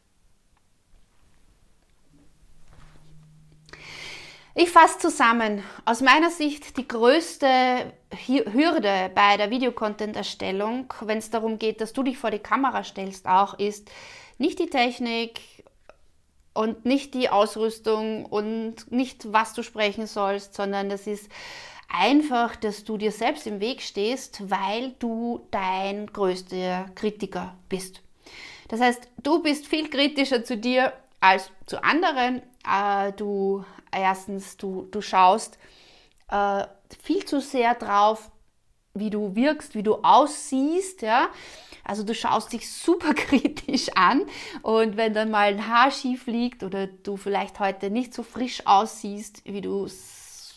Ich 4.58 4.70
fasse 4.70 4.98
zusammen. 4.98 5.62
Aus 5.84 6.00
meiner 6.00 6.30
Sicht 6.30 6.78
die 6.78 6.88
größte 6.88 7.92
Hürde 8.26 9.10
bei 9.14 9.36
der 9.36 9.50
Videocontent-Erstellung, 9.50 10.90
wenn 11.02 11.18
es 11.18 11.28
darum 11.28 11.58
geht, 11.58 11.82
dass 11.82 11.92
du 11.92 12.02
dich 12.02 12.16
vor 12.16 12.30
die 12.30 12.38
Kamera 12.38 12.82
stellst, 12.82 13.26
auch 13.26 13.58
ist 13.58 13.90
nicht 14.38 14.58
die 14.58 14.70
Technik 14.70 15.40
und 16.54 16.86
nicht 16.86 17.12
die 17.12 17.28
Ausrüstung 17.28 18.24
und 18.24 18.90
nicht, 18.90 19.30
was 19.30 19.52
du 19.52 19.62
sprechen 19.62 20.06
sollst, 20.06 20.54
sondern 20.54 20.88
das 20.88 21.06
ist 21.06 21.30
einfach, 21.90 22.56
dass 22.56 22.84
du 22.84 22.96
dir 22.96 23.12
selbst 23.12 23.46
im 23.46 23.60
Weg 23.60 23.82
stehst, 23.82 24.50
weil 24.50 24.94
du 24.98 25.46
dein 25.50 26.06
größter 26.06 26.86
Kritiker 26.94 27.54
bist. 27.68 28.00
Das 28.68 28.80
heißt, 28.80 29.06
du 29.22 29.42
bist 29.42 29.66
viel 29.66 29.90
kritischer 29.90 30.42
zu 30.44 30.56
dir 30.56 30.94
als 31.20 31.50
zu 31.66 31.84
anderen. 31.84 32.40
Äh, 32.66 33.12
du 33.12 33.62
erstens, 33.96 34.56
du, 34.56 34.86
du 34.90 35.00
schaust 35.00 35.58
äh, 36.30 36.64
viel 37.02 37.24
zu 37.24 37.40
sehr 37.40 37.74
drauf, 37.74 38.30
wie 38.94 39.10
du 39.10 39.34
wirkst, 39.34 39.74
wie 39.74 39.82
du 39.82 39.96
aussiehst, 39.96 41.02
ja. 41.02 41.28
Also 41.84 42.02
du 42.02 42.14
schaust 42.14 42.52
dich 42.52 42.70
super 42.70 43.14
kritisch 43.14 43.88
an 43.94 44.22
und 44.62 44.96
wenn 44.96 45.14
dann 45.14 45.30
mal 45.30 45.48
ein 45.48 45.68
Haar 45.68 45.90
schief 45.90 46.26
liegt 46.26 46.62
oder 46.62 46.86
du 46.86 47.16
vielleicht 47.16 47.60
heute 47.60 47.90
nicht 47.90 48.12
so 48.12 48.22
frisch 48.22 48.66
aussiehst, 48.66 49.42
wie 49.44 49.60
du 49.60 49.88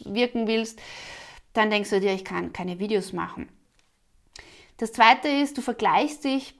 wirken 0.05 0.47
willst, 0.47 0.79
dann 1.53 1.69
denkst 1.69 1.89
du 1.89 1.99
dir, 1.99 2.13
ich 2.13 2.25
kann 2.25 2.53
keine 2.53 2.79
Videos 2.79 3.13
machen. 3.13 3.49
Das 4.77 4.93
zweite 4.93 5.27
ist, 5.27 5.57
du 5.57 5.61
vergleichst 5.61 6.23
dich 6.23 6.55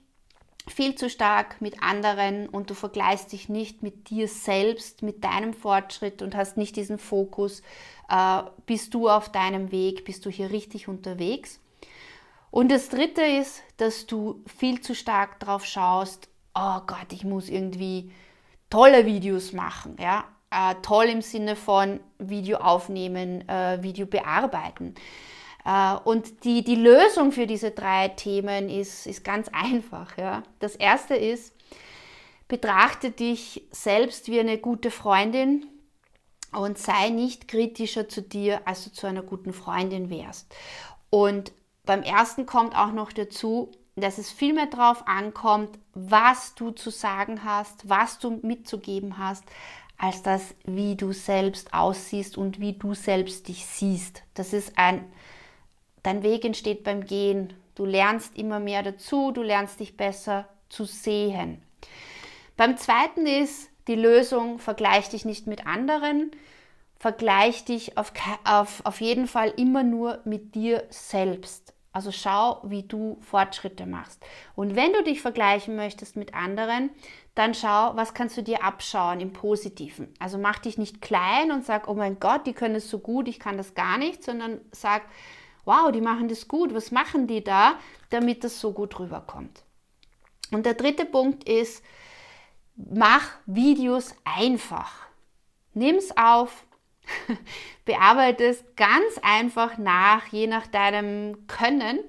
viel 0.68 0.94
zu 0.94 1.08
stark 1.08 1.60
mit 1.60 1.82
anderen 1.82 2.48
und 2.48 2.70
du 2.70 2.74
vergleichst 2.74 3.32
dich 3.32 3.48
nicht 3.48 3.82
mit 3.82 4.10
dir 4.10 4.28
selbst, 4.28 5.02
mit 5.02 5.24
deinem 5.24 5.54
Fortschritt 5.54 6.22
und 6.22 6.34
hast 6.34 6.56
nicht 6.56 6.76
diesen 6.76 6.98
Fokus, 6.98 7.62
äh, 8.08 8.42
bist 8.66 8.94
du 8.94 9.08
auf 9.08 9.30
deinem 9.30 9.72
Weg, 9.72 10.04
bist 10.04 10.26
du 10.26 10.30
hier 10.30 10.50
richtig 10.50 10.88
unterwegs. 10.88 11.60
Und 12.50 12.70
das 12.70 12.88
Dritte 12.88 13.22
ist, 13.22 13.62
dass 13.76 14.06
du 14.06 14.42
viel 14.58 14.80
zu 14.80 14.94
stark 14.94 15.38
drauf 15.40 15.64
schaust, 15.64 16.28
oh 16.54 16.80
Gott, 16.86 17.12
ich 17.12 17.24
muss 17.24 17.48
irgendwie 17.48 18.12
tolle 18.68 19.06
Videos 19.06 19.52
machen, 19.52 19.96
ja, 20.00 20.24
äh, 20.50 20.74
toll 20.82 21.06
im 21.06 21.22
Sinne 21.22 21.56
von 21.56 22.00
Video 22.18 22.58
aufnehmen, 22.58 23.48
äh, 23.48 23.82
Video 23.82 24.06
bearbeiten. 24.06 24.94
Äh, 25.64 25.94
und 26.04 26.44
die, 26.44 26.64
die 26.64 26.76
Lösung 26.76 27.32
für 27.32 27.46
diese 27.46 27.70
drei 27.70 28.08
Themen 28.08 28.68
ist, 28.68 29.06
ist 29.06 29.24
ganz 29.24 29.48
einfach. 29.52 30.16
Ja. 30.16 30.42
Das 30.58 30.76
erste 30.76 31.14
ist, 31.14 31.54
betrachte 32.48 33.10
dich 33.10 33.66
selbst 33.70 34.28
wie 34.28 34.40
eine 34.40 34.58
gute 34.58 34.90
Freundin 34.90 35.66
und 36.52 36.78
sei 36.78 37.10
nicht 37.10 37.48
kritischer 37.48 38.08
zu 38.08 38.22
dir, 38.22 38.62
als 38.66 38.84
du 38.84 38.92
zu 38.92 39.06
einer 39.06 39.22
guten 39.22 39.52
Freundin 39.52 40.10
wärst. 40.10 40.52
Und 41.10 41.52
beim 41.84 42.02
ersten 42.02 42.46
kommt 42.46 42.76
auch 42.76 42.92
noch 42.92 43.12
dazu, 43.12 43.70
dass 43.96 44.18
es 44.18 44.30
viel 44.30 44.52
mehr 44.52 44.66
darauf 44.66 45.06
ankommt, 45.06 45.78
was 45.94 46.54
du 46.54 46.70
zu 46.70 46.90
sagen 46.90 47.44
hast, 47.44 47.88
was 47.88 48.18
du 48.18 48.40
mitzugeben 48.42 49.18
hast, 49.18 49.44
als 49.98 50.22
das, 50.22 50.54
wie 50.64 50.96
du 50.96 51.12
selbst 51.12 51.74
aussiehst 51.74 52.38
und 52.38 52.58
wie 52.60 52.72
du 52.72 52.94
selbst 52.94 53.48
dich 53.48 53.66
siehst. 53.66 54.22
Das 54.34 54.52
ist 54.52 54.78
ein 54.78 55.04
Dein 56.02 56.22
Weg 56.22 56.44
entsteht 56.44 56.84
beim 56.84 57.04
Gehen. 57.04 57.52
Du 57.74 57.84
lernst 57.84 58.36
immer 58.36 58.60
mehr 58.60 58.82
dazu, 58.82 59.32
du 59.32 59.42
lernst 59.42 59.80
dich 59.80 59.96
besser 59.96 60.48
zu 60.68 60.84
sehen. 60.84 61.62
Beim 62.56 62.76
zweiten 62.76 63.26
ist 63.26 63.70
die 63.88 63.94
Lösung, 63.94 64.58
vergleich 64.58 65.08
dich 65.08 65.24
nicht 65.24 65.46
mit 65.46 65.66
anderen, 65.66 66.30
vergleich 66.98 67.64
dich 67.64 67.96
auf, 67.96 68.12
auf, 68.44 68.82
auf 68.84 69.00
jeden 69.00 69.26
Fall 69.26 69.52
immer 69.56 69.82
nur 69.82 70.20
mit 70.24 70.54
dir 70.54 70.84
selbst. 70.90 71.74
Also 71.92 72.12
schau, 72.12 72.60
wie 72.62 72.84
du 72.84 73.18
Fortschritte 73.20 73.84
machst. 73.84 74.24
Und 74.54 74.76
wenn 74.76 74.92
du 74.92 75.02
dich 75.02 75.20
vergleichen 75.20 75.74
möchtest 75.74 76.16
mit 76.16 76.34
anderen, 76.34 76.90
dann 77.34 77.52
schau, 77.52 77.96
was 77.96 78.14
kannst 78.14 78.36
du 78.36 78.42
dir 78.42 78.62
abschauen 78.62 79.18
im 79.18 79.32
Positiven. 79.32 80.14
Also 80.20 80.38
mach 80.38 80.60
dich 80.60 80.78
nicht 80.78 81.02
klein 81.02 81.50
und 81.50 81.64
sag, 81.64 81.88
oh 81.88 81.94
mein 81.94 82.20
Gott, 82.20 82.46
die 82.46 82.52
können 82.52 82.76
es 82.76 82.88
so 82.88 83.00
gut, 83.00 83.26
ich 83.26 83.40
kann 83.40 83.56
das 83.56 83.74
gar 83.74 83.98
nicht, 83.98 84.22
sondern 84.22 84.60
sag, 84.70 85.02
wow, 85.64 85.90
die 85.92 86.00
machen 86.00 86.28
das 86.28 86.48
gut, 86.48 86.74
was 86.74 86.90
machen 86.90 87.26
die 87.26 87.42
da, 87.42 87.74
damit 88.10 88.44
das 88.44 88.60
so 88.60 88.72
gut 88.72 88.98
rüberkommt. 88.98 89.62
Und 90.50 90.66
der 90.66 90.74
dritte 90.74 91.04
Punkt 91.04 91.48
ist, 91.48 91.84
mach 92.74 93.28
Videos 93.46 94.14
einfach. 94.24 95.06
Nimm 95.74 95.96
es 95.96 96.16
auf, 96.16 96.64
bearbeite 97.84 98.44
es 98.44 98.64
ganz 98.76 99.18
einfach 99.22 99.78
nach, 99.78 100.26
je 100.28 100.46
nach 100.46 100.66
deinem 100.66 101.46
Können. 101.46 102.00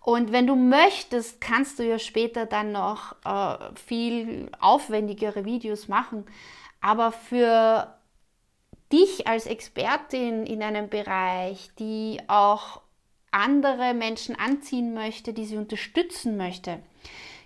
Und 0.00 0.32
wenn 0.32 0.46
du 0.46 0.56
möchtest, 0.56 1.40
kannst 1.40 1.78
du 1.78 1.82
ja 1.82 1.98
später 1.98 2.46
dann 2.46 2.72
noch 2.72 3.14
äh, 3.24 3.74
viel 3.74 4.50
aufwendigere 4.60 5.44
Videos 5.44 5.88
machen. 5.88 6.24
Aber 6.80 7.12
für 7.12 7.94
dich 8.92 9.26
als 9.26 9.46
Expertin 9.46 10.46
in 10.46 10.62
einem 10.62 10.88
Bereich, 10.88 11.70
die 11.78 12.20
auch 12.28 12.80
andere 13.30 13.94
Menschen 13.94 14.36
anziehen 14.36 14.94
möchte, 14.94 15.32
die 15.32 15.44
sie 15.44 15.56
unterstützen 15.56 16.36
möchte, 16.36 16.80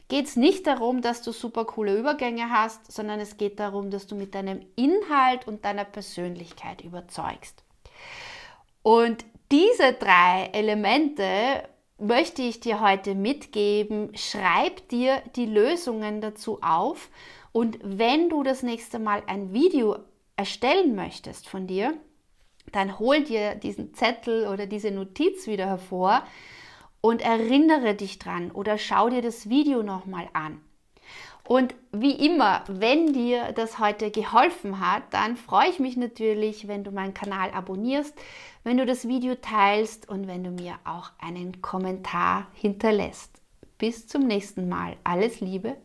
geht 0.09 0.27
es 0.27 0.37
nicht 0.37 0.67
darum, 0.67 1.01
dass 1.01 1.23
du 1.23 1.33
super 1.33 1.65
coole 1.65 1.99
Übergänge 1.99 2.51
hast, 2.51 2.93
sondern 2.93 3.19
es 3.21 3.37
geht 3.37 3.59
darum, 3.59 3.91
dass 3.91 4.07
du 4.07 4.15
mit 4.15 4.35
deinem 4.35 4.61
Inhalt 4.77 5.47
und 5.47 5.65
deiner 5.65 5.85
Persönlichkeit 5.85 6.83
überzeugst. 6.83 7.65
Und 8.83 9.25
diese 9.51 9.93
drei 9.93 10.51
Elemente 10.53 11.69
möchte 11.99 12.43
ich 12.43 12.61
dir 12.61 12.81
heute 12.81 13.15
mitgeben. 13.15 14.11
Schreib 14.15 14.89
dir 14.89 15.23
die 15.37 15.47
Lösungen 15.47 16.21
dazu 16.21 16.59
auf 16.63 17.09
und 17.53 17.79
wenn 17.83 18.29
du 18.29 18.43
das 18.43 18.63
nächste 18.63 18.99
Mal 18.99 19.23
ein 19.27 19.53
Video 19.53 19.99
erstellen 20.37 20.95
möchtest 20.95 21.49
von 21.49 21.67
dir, 21.67 21.95
dann 22.73 22.99
hol 22.99 23.23
dir 23.23 23.55
diesen 23.55 23.95
Zettel 23.95 24.49
oder 24.49 24.67
diese 24.67 24.91
Notiz 24.91 25.47
wieder 25.47 25.67
hervor 25.67 26.23
und 27.01 27.23
erinnere 27.23 27.95
dich 27.95 28.19
dran 28.19 28.51
oder 28.51 28.79
schau 28.79 29.09
dir 29.09 29.23
das 29.23 29.49
Video 29.49 29.83
nochmal 29.83 30.29
an. 30.33 30.61
Und 31.47 31.75
wie 31.91 32.13
immer, 32.13 32.63
wenn 32.69 33.13
dir 33.13 33.53
das 33.53 33.79
heute 33.79 34.11
geholfen 34.11 34.79
hat, 34.79 35.03
dann 35.11 35.37
freue 35.37 35.69
ich 35.69 35.81
mich 35.81 35.97
natürlich, 35.97 36.69
wenn 36.69 36.85
du 36.85 36.93
meinen 36.93 37.15
Kanal 37.15 37.51
abonnierst, 37.51 38.15
wenn 38.63 38.79
du 38.79 38.87
das 38.87 39.09
Video 39.09 39.35
teilst 39.35 40.09
und 40.09 40.29
wenn 40.29 40.45
du 40.45 40.51
mir 40.51 40.77
auch 40.85 41.11
einen 41.19 41.61
Kommentar 41.61 42.47
hinterlässt. 42.55 43.43
Bis 43.77 44.07
zum 44.07 44.23
nächsten 44.29 44.69
Mal. 44.69 44.97
Alles 45.03 45.41
Liebe, 45.41 45.77